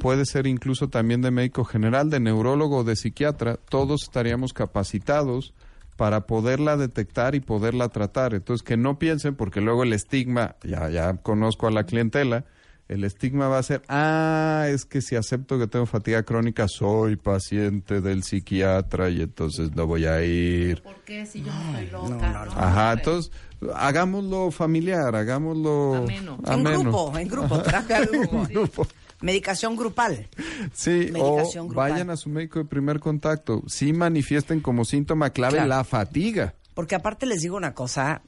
puede 0.00 0.24
ser 0.26 0.48
incluso 0.48 0.88
también 0.88 1.22
de 1.22 1.30
médico 1.30 1.64
general, 1.64 2.10
de 2.10 2.18
neurólogo 2.18 2.78
o 2.78 2.84
de 2.84 2.96
psiquiatra. 2.96 3.56
Todos 3.68 4.02
estaríamos 4.02 4.52
capacitados 4.52 5.54
para 6.00 6.22
poderla 6.22 6.78
detectar 6.78 7.34
y 7.34 7.40
poderla 7.40 7.90
tratar. 7.90 8.32
Entonces, 8.32 8.62
que 8.66 8.78
no 8.78 8.98
piensen, 8.98 9.34
porque 9.34 9.60
luego 9.60 9.82
el 9.82 9.92
estigma, 9.92 10.56
ya, 10.62 10.88
ya 10.88 11.18
conozco 11.18 11.66
a 11.66 11.70
la 11.70 11.84
clientela, 11.84 12.46
el 12.88 13.04
estigma 13.04 13.48
va 13.48 13.58
a 13.58 13.62
ser, 13.62 13.82
ah, 13.86 14.64
es 14.70 14.86
que 14.86 15.02
si 15.02 15.14
acepto 15.14 15.58
que 15.58 15.66
tengo 15.66 15.84
fatiga 15.84 16.22
crónica, 16.22 16.68
soy 16.68 17.16
paciente 17.16 18.00
del 18.00 18.22
psiquiatra 18.22 19.10
y 19.10 19.20
entonces 19.20 19.76
no 19.76 19.86
voy 19.86 20.06
a 20.06 20.24
ir. 20.24 20.80
¿Por 20.80 20.96
qué? 21.04 21.26
Si 21.26 21.42
yo 21.42 21.52
no 21.52 21.78
estoy 21.78 21.90
loca. 21.90 22.44
No, 22.46 22.52
Ajá, 22.52 22.94
entonces 22.94 23.30
hagámoslo 23.74 24.50
familiar, 24.50 25.14
hagámoslo 25.14 25.96
Ameno. 25.96 26.38
En 26.46 26.50
ameno. 26.50 26.80
grupo, 26.80 27.18
en 27.18 27.28
grupo, 27.28 27.58
terapia 27.60 28.00
de 28.00 28.06
grupo. 28.18 28.46
Grupo. 28.48 28.86
Medicación 29.20 29.76
grupal. 29.76 30.28
Sí, 30.72 31.08
Medicación 31.12 31.66
o 31.66 31.68
grupal. 31.68 31.90
vayan 31.92 32.10
a 32.10 32.16
su 32.16 32.28
médico 32.30 32.58
de 32.60 32.64
primer 32.64 33.00
contacto. 33.00 33.62
Sí 33.66 33.92
manifiesten 33.92 34.60
como 34.60 34.84
síntoma 34.84 35.30
clave 35.30 35.54
Claro. 35.54 35.68
la 35.68 35.84
fatiga. 35.84 36.54
Porque 36.74 36.94
aparte 36.94 37.26
les 37.26 37.42
digo 37.42 37.56
una 37.56 37.74
cosa, 37.74 38.22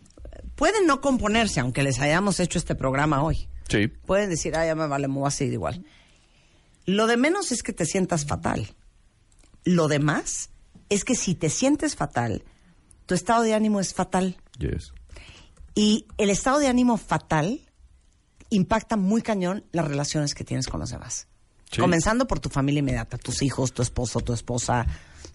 pueden 0.54 0.86
no 0.86 1.00
componerse, 1.00 1.60
aunque 1.60 1.82
les 1.82 1.98
hayamos 2.00 2.40
hecho 2.40 2.58
este 2.58 2.74
programa 2.74 3.22
hoy. 3.22 3.48
Sí. 3.68 3.88
Pueden 3.88 4.28
decir, 4.28 4.54
ah, 4.56 4.66
ya 4.66 4.74
me 4.74 4.86
vale, 4.86 5.08
me 5.08 5.14
voy 5.14 5.28
a 5.28 5.30
seguir 5.30 5.54
igual. 5.54 5.84
Lo 6.84 7.06
de 7.06 7.16
menos 7.16 7.52
es 7.52 7.62
que 7.62 7.72
te 7.72 7.86
sientas 7.86 8.26
fatal. 8.26 8.74
Lo 9.64 9.88
demás 9.88 10.50
es 10.88 11.04
que 11.04 11.14
si 11.14 11.34
te 11.34 11.48
sientes 11.48 11.96
fatal, 11.96 12.42
tu 13.06 13.14
estado 13.14 13.42
de 13.44 13.54
ánimo 13.54 13.80
es 13.80 13.94
fatal. 13.94 14.36
Yes. 14.58 14.92
Y 15.74 16.06
el 16.18 16.28
estado 16.28 16.58
de 16.58 16.66
ánimo 16.68 16.98
fatal 16.98 17.60
impacta 18.54 18.96
muy 18.96 19.22
cañón 19.22 19.64
las 19.72 19.86
relaciones 19.86 20.34
que 20.34 20.44
tienes 20.44 20.66
con 20.66 20.80
los 20.80 20.90
demás. 20.90 21.26
Sí. 21.70 21.80
Comenzando 21.80 22.26
por 22.26 22.38
tu 22.38 22.48
familia 22.48 22.80
inmediata, 22.80 23.18
tus 23.18 23.42
hijos, 23.42 23.72
tu 23.72 23.82
esposo, 23.82 24.20
tu 24.20 24.32
esposa, 24.32 24.86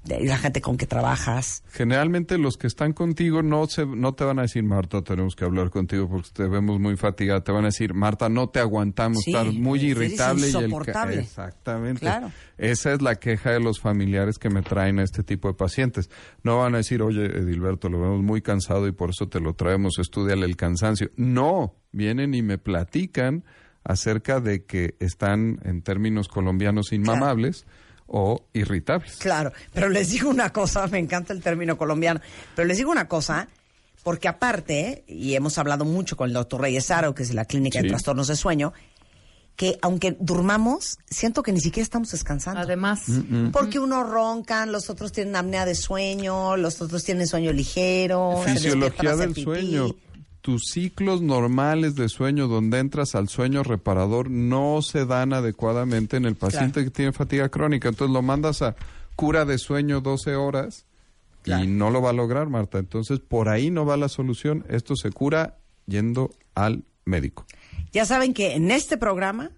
la 0.08 0.38
gente 0.38 0.62
con 0.62 0.78
que 0.78 0.88
trabajas. 0.88 1.64
Generalmente 1.72 2.38
los 2.38 2.58
que 2.58 2.68
están 2.68 2.94
contigo 2.94 3.44
no 3.44 3.68
se, 3.68 3.86
no 3.86 4.14
te 4.14 4.24
van 4.24 4.40
a 4.40 4.44
decir, 4.44 4.64
Marta, 4.64 5.02
tenemos 5.04 5.36
que 5.36 5.46
hablar 5.46 5.70
contigo 5.70 6.10
porque 6.10 6.30
te 6.34 6.48
vemos 6.48 6.80
muy 6.80 6.96
fatigada. 6.98 7.44
Te 7.44 7.52
van 7.52 7.64
a 7.64 7.68
decir, 7.68 7.94
Marta, 7.94 8.30
no 8.30 8.50
te 8.50 8.60
aguantamos, 8.60 9.24
Sí, 9.24 9.32
estás 9.32 9.54
muy 9.54 9.80
irritable. 9.80 10.50
y 10.50 10.56
el. 10.56 11.20
Exactamente. 11.20 12.00
Claro. 12.02 12.32
Esa 12.58 12.94
es 12.94 13.02
la 13.02 13.16
queja 13.16 13.52
de 13.52 13.60
los 13.60 13.80
familiares 13.80 14.38
que 14.40 14.50
me 14.50 14.62
traen 14.62 15.00
a 15.00 15.04
este 15.04 15.24
tipo 15.24 15.48
de 15.48 15.54
pacientes. 15.54 16.10
No 16.44 16.60
van 16.60 16.74
a 16.76 16.78
decir, 16.78 17.02
oye, 17.02 17.26
Edilberto, 17.26 17.90
lo 17.90 18.00
vemos 18.02 18.24
muy 18.24 18.42
cansado 18.42 18.88
y 18.88 18.92
por 18.92 19.12
eso 19.12 19.28
te 19.28 19.40
lo 19.40 19.54
traemos, 19.54 20.00
estudiale 20.00 20.46
el 20.46 20.56
cansancio. 20.56 21.12
No, 21.16 21.76
vienen 21.92 22.34
y 22.34 22.42
me 22.42 22.58
platican 22.58 23.44
acerca 23.84 24.40
de 24.42 24.66
que 24.66 24.96
están, 25.00 25.60
en 25.64 25.82
términos 25.82 26.28
colombianos, 26.28 26.92
inmamables 26.92 27.66
o 28.08 28.46
irritables. 28.54 29.18
Claro, 29.18 29.52
pero 29.74 29.90
les 29.90 30.10
digo 30.10 30.30
una 30.30 30.52
cosa, 30.52 30.88
me 30.92 31.00
encanta 31.00 31.34
el 31.34 31.42
término 31.42 31.78
colombiano, 31.78 32.22
pero 32.56 32.68
les 32.68 32.78
digo 32.78 32.92
una 32.92 33.08
cosa, 33.08 33.48
porque 34.04 34.28
aparte, 34.28 35.04
y 35.08 35.36
hemos 35.36 35.58
hablado 35.58 35.86
mucho 35.86 36.16
con 36.16 36.30
el 36.30 36.34
doctor 36.34 36.62
Reyes 36.62 36.90
Aro, 36.92 37.14
que 37.14 37.24
es 37.24 37.30
de 37.30 37.36
la 37.36 37.46
Clínica 37.46 37.82
de. 37.82 37.90
Trastornos 37.90 38.28
de 38.28 38.36
Sueño, 38.36 38.74
que 39.58 39.80
aunque 39.82 40.16
durmamos, 40.20 41.00
siento 41.10 41.42
que 41.42 41.52
ni 41.52 41.60
siquiera 41.60 41.84
estamos 41.84 42.12
descansando. 42.12 42.62
Además, 42.62 43.02
Porque 43.52 43.80
unos 43.80 44.08
roncan, 44.08 44.72
los 44.72 44.90
otros 44.90 45.12
tienen 45.12 45.36
apnea 45.36 45.66
de 45.66 45.74
sueño, 45.74 46.56
los 46.58 46.80
otros 46.80 47.04
tienen 47.04 47.28
sueño 47.28 47.52
ligero. 47.52 48.44
Fisiología 48.46 49.16
del 49.16 49.34
pipí. 49.34 49.96
Tus 50.48 50.70
ciclos 50.72 51.22
normales 51.22 51.96
de 51.96 52.08
sueño, 52.08 52.48
donde 52.48 52.80
entras 52.80 53.16
al 53.16 53.28
sueño 53.28 53.64
reparador, 53.64 54.30
no 54.30 54.82
se 54.82 55.06
dan 55.06 55.34
adecuadamente 55.34 56.16
en 56.16 56.24
el 56.24 56.36
paciente 56.36 56.76
Claro. 56.76 56.86
que 56.86 56.92
tiene 56.96 57.12
fatiga 57.12 57.50
crónica. 57.50 57.90
Entonces 57.90 58.14
lo 58.14 58.22
mandas 58.22 58.62
a 58.62 58.78
cura 59.18 59.44
de 59.44 59.58
sueño 59.58 60.00
12 60.00 60.38
horas 60.38 60.86
Claro. 61.42 61.66
y 61.66 61.68
no 61.68 61.90
lo 61.90 62.02
va 62.02 62.12
a 62.12 62.14
lograr, 62.14 62.48
Marta. 62.48 62.78
Entonces 62.80 63.20
por 63.20 63.50
ahí 63.50 63.72
no 63.72 63.86
va 63.86 63.98
la 63.98 64.08
solución. 64.08 64.64
Esto 64.70 64.96
se 64.96 65.12
cura 65.12 65.58
yendo 65.86 66.30
al 66.56 66.86
médico. 67.04 67.46
Ya 67.92 68.06
saben 68.06 68.34
que 68.34 68.54
en 68.56 68.72
este 68.72 68.96
programa, 68.98 69.52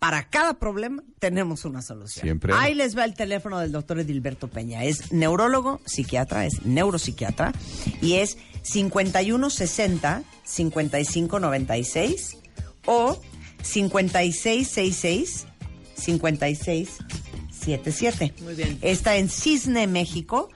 para 0.00 0.28
cada 0.30 0.54
problema, 0.54 1.04
tenemos 1.20 1.64
una 1.64 1.80
solución. 1.80 2.24
Siempre. 2.24 2.52
Ahí 2.56 2.74
les 2.74 2.98
va 2.98 3.04
el 3.04 3.14
teléfono 3.14 3.60
del 3.60 3.70
doctor 3.70 4.00
Edilberto 4.00 4.48
Peña. 4.48 4.82
Es 4.82 5.12
neurólogo, 5.12 5.80
psiquiatra, 5.86 6.44
es 6.44 6.66
neuropsiquiatra 6.66 7.52
y 8.00 8.14
es 8.14 8.36
5160 8.62 10.22
5596 10.44 12.36
o 12.86 13.18
5666 13.62 15.46
5677. 15.96 18.34
Muy 18.42 18.54
bien. 18.54 18.78
Está 18.82 19.16
en 19.16 19.28
Cisne, 19.28 19.86
México, 19.86 20.48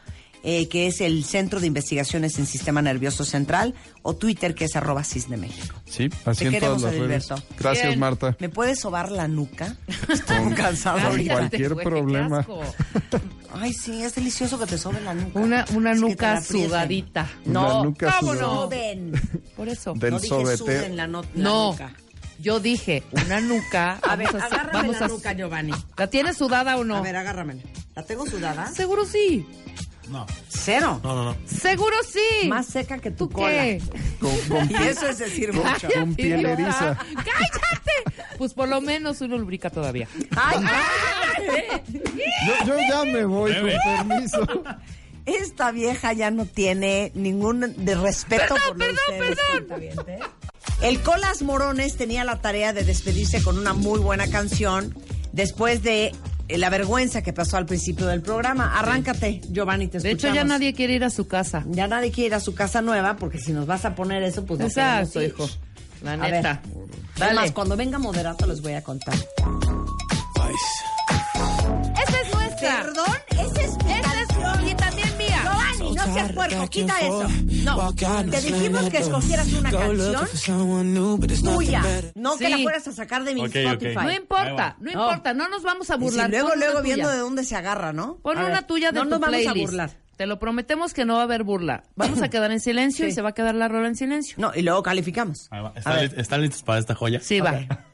eh, 0.49 0.69
que 0.69 0.87
es 0.87 1.01
el 1.01 1.25
Centro 1.25 1.59
de 1.59 1.67
Investigaciones 1.67 2.39
en 2.39 2.47
Sistema 2.47 2.81
Nervioso 2.81 3.25
Central, 3.25 3.75
o 4.03 4.15
Twitter, 4.15 4.55
que 4.55 4.67
es 4.67 4.77
arroba 4.77 5.03
Cisne 5.03 5.37
México. 5.37 5.75
Sí, 5.87 6.09
así 6.25 6.39
Te 6.41 6.45
en 6.47 6.51
queremos, 6.53 6.79
todas 6.83 6.95
las 6.95 7.03
redes. 7.09 7.29
Gracias, 7.59 7.87
Bien. 7.89 7.99
Marta. 7.99 8.37
¿Me 8.39 8.49
puedes 8.49 8.79
sobar 8.79 9.11
la 9.11 9.27
nuca? 9.27 9.77
Estoy 10.09 10.55
cansada 10.55 11.09
con 11.11 11.25
cualquier 11.27 11.75
problema. 11.75 12.47
Ay, 13.55 13.73
sí, 13.73 14.03
es 14.03 14.15
delicioso 14.15 14.59
que 14.59 14.67
te 14.67 14.79
sobe 14.79 15.01
la 15.01 15.15
nuca. 15.15 15.39
Una, 15.41 15.65
una 15.75 15.93
Es 15.93 16.01
nuca 16.01 16.41
sudadita. 16.43 17.29
Una 17.47 17.61
No, 17.61 17.85
nuca 17.85 18.07
vámonos. 18.07 18.39
sudada. 18.39 18.55
Soben. 18.63 19.13
Por 19.57 19.69
eso. 19.69 19.95
Del 19.95 20.13
no 20.13 20.19
dije 20.21 20.57
suden 20.57 20.97
la, 20.97 21.07
no- 21.07 21.23
la 21.23 21.29
No. 21.35 21.71
nuca. 21.73 21.93
Yo 22.39 22.61
dije, 22.61 23.03
una 23.25 23.41
nuca. 23.41 23.99
A 24.03 24.15
ver, 24.15 24.27
vamos 24.27 24.43
a- 24.43 24.47
agárrame 24.47 24.73
vamos 24.79 25.01
la 25.01 25.07
a- 25.07 25.09
nuca, 25.09 25.33
Giovanni. 25.33 25.73
¿La 25.97 26.07
tienes 26.09 26.37
sudada 26.37 26.77
o 26.77 26.85
no? 26.85 26.97
A 26.97 27.01
ver, 27.01 27.17
agárramela. 27.17 27.63
¿La 27.95 28.03
tengo 28.05 28.27
sudada? 28.27 28.71
Seguro 28.73 29.07
sí. 29.07 29.47
No, 30.09 30.27
Cero. 30.49 31.01
no, 31.03 31.15
no. 31.15 31.25
no. 31.25 31.37
Seguro 31.47 31.97
sí. 32.09 32.49
Más 32.49 32.67
seca 32.67 32.99
que 32.99 33.11
tu 33.11 33.27
¿Tú 33.27 33.35
cola. 33.35 33.49
qué? 33.51 33.83
Con, 34.21 34.37
con 34.49 34.71
Y 34.81 34.85
eso 34.87 35.07
es 35.09 35.19
decir 35.19 35.53
mucho. 35.53 35.65
Cállate, 35.65 35.95
Con 35.95 36.15
piel 36.15 36.47
eriza. 36.47 36.97
¡Cállate! 36.97 38.27
Pues 38.39 38.55
por 38.55 38.69
lo 38.69 38.81
menos 38.81 39.21
uno 39.21 39.37
lubrica 39.39 39.71
todavía. 39.71 40.09
¡Ay, 40.37 40.59
cállate! 40.65 41.83
Yo, 42.47 42.67
yo 42.67 42.75
ya 42.89 43.05
me 43.05 43.25
voy, 43.25 43.53
con 43.55 44.07
permiso. 44.09 44.39
Esta 45.27 45.73
vieja 45.73 46.13
ya 46.13 46.31
no 46.31 46.47
tiene 46.47 47.11
ningún 47.15 47.75
de 47.85 47.95
respeto 47.97 48.55
Perdón, 48.55 48.61
por 48.69 48.77
perdón, 48.79 48.99
ustedes, 49.69 49.97
perdón. 49.97 50.31
El 50.83 51.01
Colas 51.03 51.43
Morones 51.43 51.97
tenía 51.97 52.25
la 52.25 52.41
tarea 52.41 52.73
de 52.73 52.85
despedirse 52.85 53.43
con 53.43 53.59
una 53.59 53.73
muy 53.73 53.99
buena 53.99 54.29
canción 54.31 54.95
después 55.33 55.83
de 55.83 56.13
la 56.49 56.71
vergüenza 56.71 57.23
que 57.23 57.33
pasó 57.33 57.57
al 57.57 57.67
principio 57.67 58.07
del 58.07 58.23
programa. 58.23 58.79
Arráncate, 58.79 59.41
Giovanni, 59.51 59.89
te 59.89 59.99
De 59.99 60.11
hecho, 60.11 60.23
ya 60.29 60.29
escuchamos. 60.29 60.49
nadie 60.49 60.73
quiere 60.75 60.95
ir 60.95 61.05
a 61.05 61.11
su 61.11 61.27
casa. 61.27 61.65
Ya 61.69 61.87
nadie 61.89 62.11
quiere 62.13 62.29
ir 62.29 62.35
a 62.35 62.41
su 62.41 62.55
casa 62.55 62.83
nueva 62.83 63.17
porque 63.17 63.39
si 63.39 63.53
nos 63.53 63.67
vas 63.67 63.85
a 63.85 63.95
poner 63.95 64.23
eso, 64.23 64.45
pues 64.45 64.61
no 64.61 64.67
Exacto, 64.67 65.23
hijo. 65.23 65.49
La 66.03 66.13
A 66.13 66.17
neta. 66.17 66.61
ver. 66.75 66.87
Además, 67.29 67.53
cuando 67.53 67.77
venga 67.77 67.99
moderato 67.99 68.47
les 68.47 68.61
voy 68.61 68.75
a 68.75 68.83
contar. 68.83 69.15
Esa 72.03 72.21
es 72.21 72.35
nuestra. 72.35 72.83
Perdón, 72.83 73.05
Puerco, 76.35 76.69
quita 76.69 77.01
eso. 77.01 77.29
No, 77.65 77.95
te 77.95 78.41
dijimos 78.41 78.89
que 78.91 78.99
escogieras 78.99 79.53
una 79.53 79.71
canción 79.71 80.27
tuya, 81.43 81.83
no 82.15 82.37
que 82.37 82.49
la 82.49 82.59
fueras 82.59 82.89
a 82.89 82.93
sacar 82.93 83.25
de 83.25 83.35
mi. 83.35 83.45
Spotify. 83.45 83.95
No 83.95 84.13
importa, 84.13 84.77
no 84.81 84.91
importa. 84.91 85.35
No 85.35 85.49
nos 85.49 85.63
vamos 85.63 85.91
a 85.91 85.95
Y 85.95 85.99
si 85.99 86.05
burlar. 86.05 86.31
luego, 86.31 86.49
Pon 86.51 86.59
luego 86.61 86.83
viendo 86.83 87.09
de 87.09 87.19
dónde 87.19 87.45
se 87.45 87.57
agarra, 87.57 87.93
¿no? 87.93 88.17
Pon 88.23 88.39
A 88.39 88.41
una 88.47 88.51
ver, 88.55 88.63
tuya 88.65 88.93
de 88.93 88.99
no 88.99 89.05
tu 89.05 89.11
nos 89.11 89.21
vamos 89.21 89.37
playlist. 89.43 89.57
a 89.57 89.61
burlar. 89.67 89.91
Te 90.17 90.27
lo 90.27 90.39
prometemos 90.39 90.95
que 90.95 91.05
no 91.05 91.15
va 91.15 91.21
a 91.21 91.25
haber 91.25 91.43
burla. 91.45 91.85
Vamos 91.95 92.23
a 92.23 92.29
quedar 92.31 92.51
en 92.51 92.61
silencio 92.61 93.05
Sí. 93.05 93.11
y 93.11 93.15
se 93.15 93.21
va 93.23 93.31
a 93.31 93.33
quedar 93.33 93.55
la 93.55 93.69
rola 93.69 93.89
en 93.89 93.97
silencio. 93.97 94.37
No, 94.39 94.51
y 94.55 94.63
luego 94.63 94.83
calificamos. 94.83 95.49
Ahí 95.51 95.61
va. 95.63 95.73
A 95.75 95.79
¿Están, 95.79 95.97
ver. 95.97 96.13
li- 96.15 96.21
están 96.21 96.41
listos 96.43 96.63
para 96.63 96.79
esta 96.79 96.95
joya? 96.95 97.21
Sí, 97.21 97.41
Ok. 97.41 97.47
va. 97.47 97.86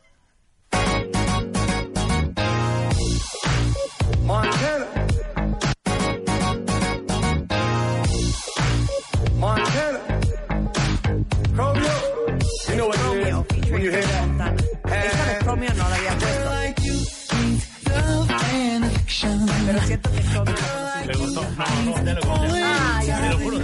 Pero 19.67 19.81
siento 19.87 20.11
que 20.13 20.23
Romeo 20.23 20.45
la 20.55 21.05
¿Le 21.07 21.15
gustó? 21.15 21.43
No, 21.43 21.85
no, 21.85 22.05
ya 22.05 22.15
lo. 22.15 22.23
Ay, 22.65 23.07
Te 23.07 23.13
ahora 23.13 23.31
lo 23.33 23.39
juro. 23.39 23.59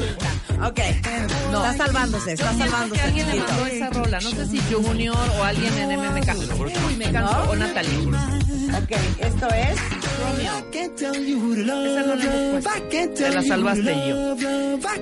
Ok, 0.66 0.78
está 0.78 1.76
salvándose, 1.76 2.32
está 2.32 2.52
salvándose. 2.52 3.00
que 3.00 3.06
alguien 3.06 3.28
le 3.28 3.36
mandó 3.36 3.66
esa 3.66 3.90
rola. 3.90 4.20
No 4.20 4.30
sé 4.30 4.46
si 4.46 4.58
Junior 4.72 5.16
o 5.38 5.44
alguien 5.44 5.72
en 5.78 6.00
MMK. 6.00 6.88
Uy, 6.88 6.96
me 6.96 7.12
canso. 7.12 7.50
O 7.50 7.56
Natalie. 7.56 8.08
Ok, 8.08 8.90
esto 9.20 9.48
es 9.54 9.78
Romeo. 10.18 10.52
Esa 10.74 12.02
no 12.02 12.14
la 12.16 12.24
hemos 12.24 12.64
puesto. 12.64 13.14
Te 13.14 13.30
la 13.30 13.42
salvaste 13.42 14.08
yo. 14.08 14.36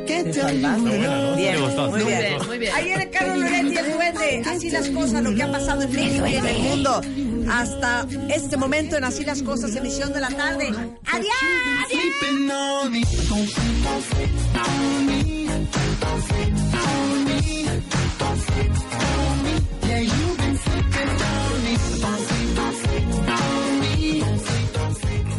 Te 0.06 0.32
salvaste. 0.32 0.98
Bien, 1.36 1.56
¿Te 1.56 1.80
muy 1.88 2.04
bien, 2.04 2.46
muy 2.46 2.58
bien. 2.58 2.74
Ahí 2.74 2.84
viene 2.84 3.10
Carlos 3.10 3.38
Loretti, 3.38 3.76
el 3.76 3.92
duende. 3.92 4.42
Así 4.46 4.70
las 4.70 4.88
cosas, 4.90 5.22
lo 5.22 5.34
que 5.34 5.42
ha 5.42 5.50
pasado 5.50 5.82
en 5.82 5.92
México 5.92 6.26
y 6.26 6.34
en 6.34 6.46
el 6.46 6.58
mundo. 6.58 7.00
Hasta 7.50 8.06
este 8.28 8.56
momento 8.56 8.96
en 8.96 9.04
Así 9.04 9.24
las 9.24 9.42
cosas, 9.42 9.74
emisión 9.76 10.12
de 10.12 10.20
la 10.20 10.28
tarde. 10.28 10.68
¡Adiós! 11.06 11.32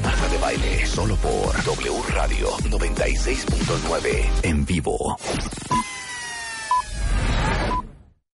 Marta 0.04 0.28
de 0.30 0.38
baile 0.38 0.86
solo 0.86 1.16
por 1.18 1.64
W 1.64 2.02
Radio 2.14 2.50
96.9 2.70 4.30
en 4.44 4.66
vivo. 4.66 5.18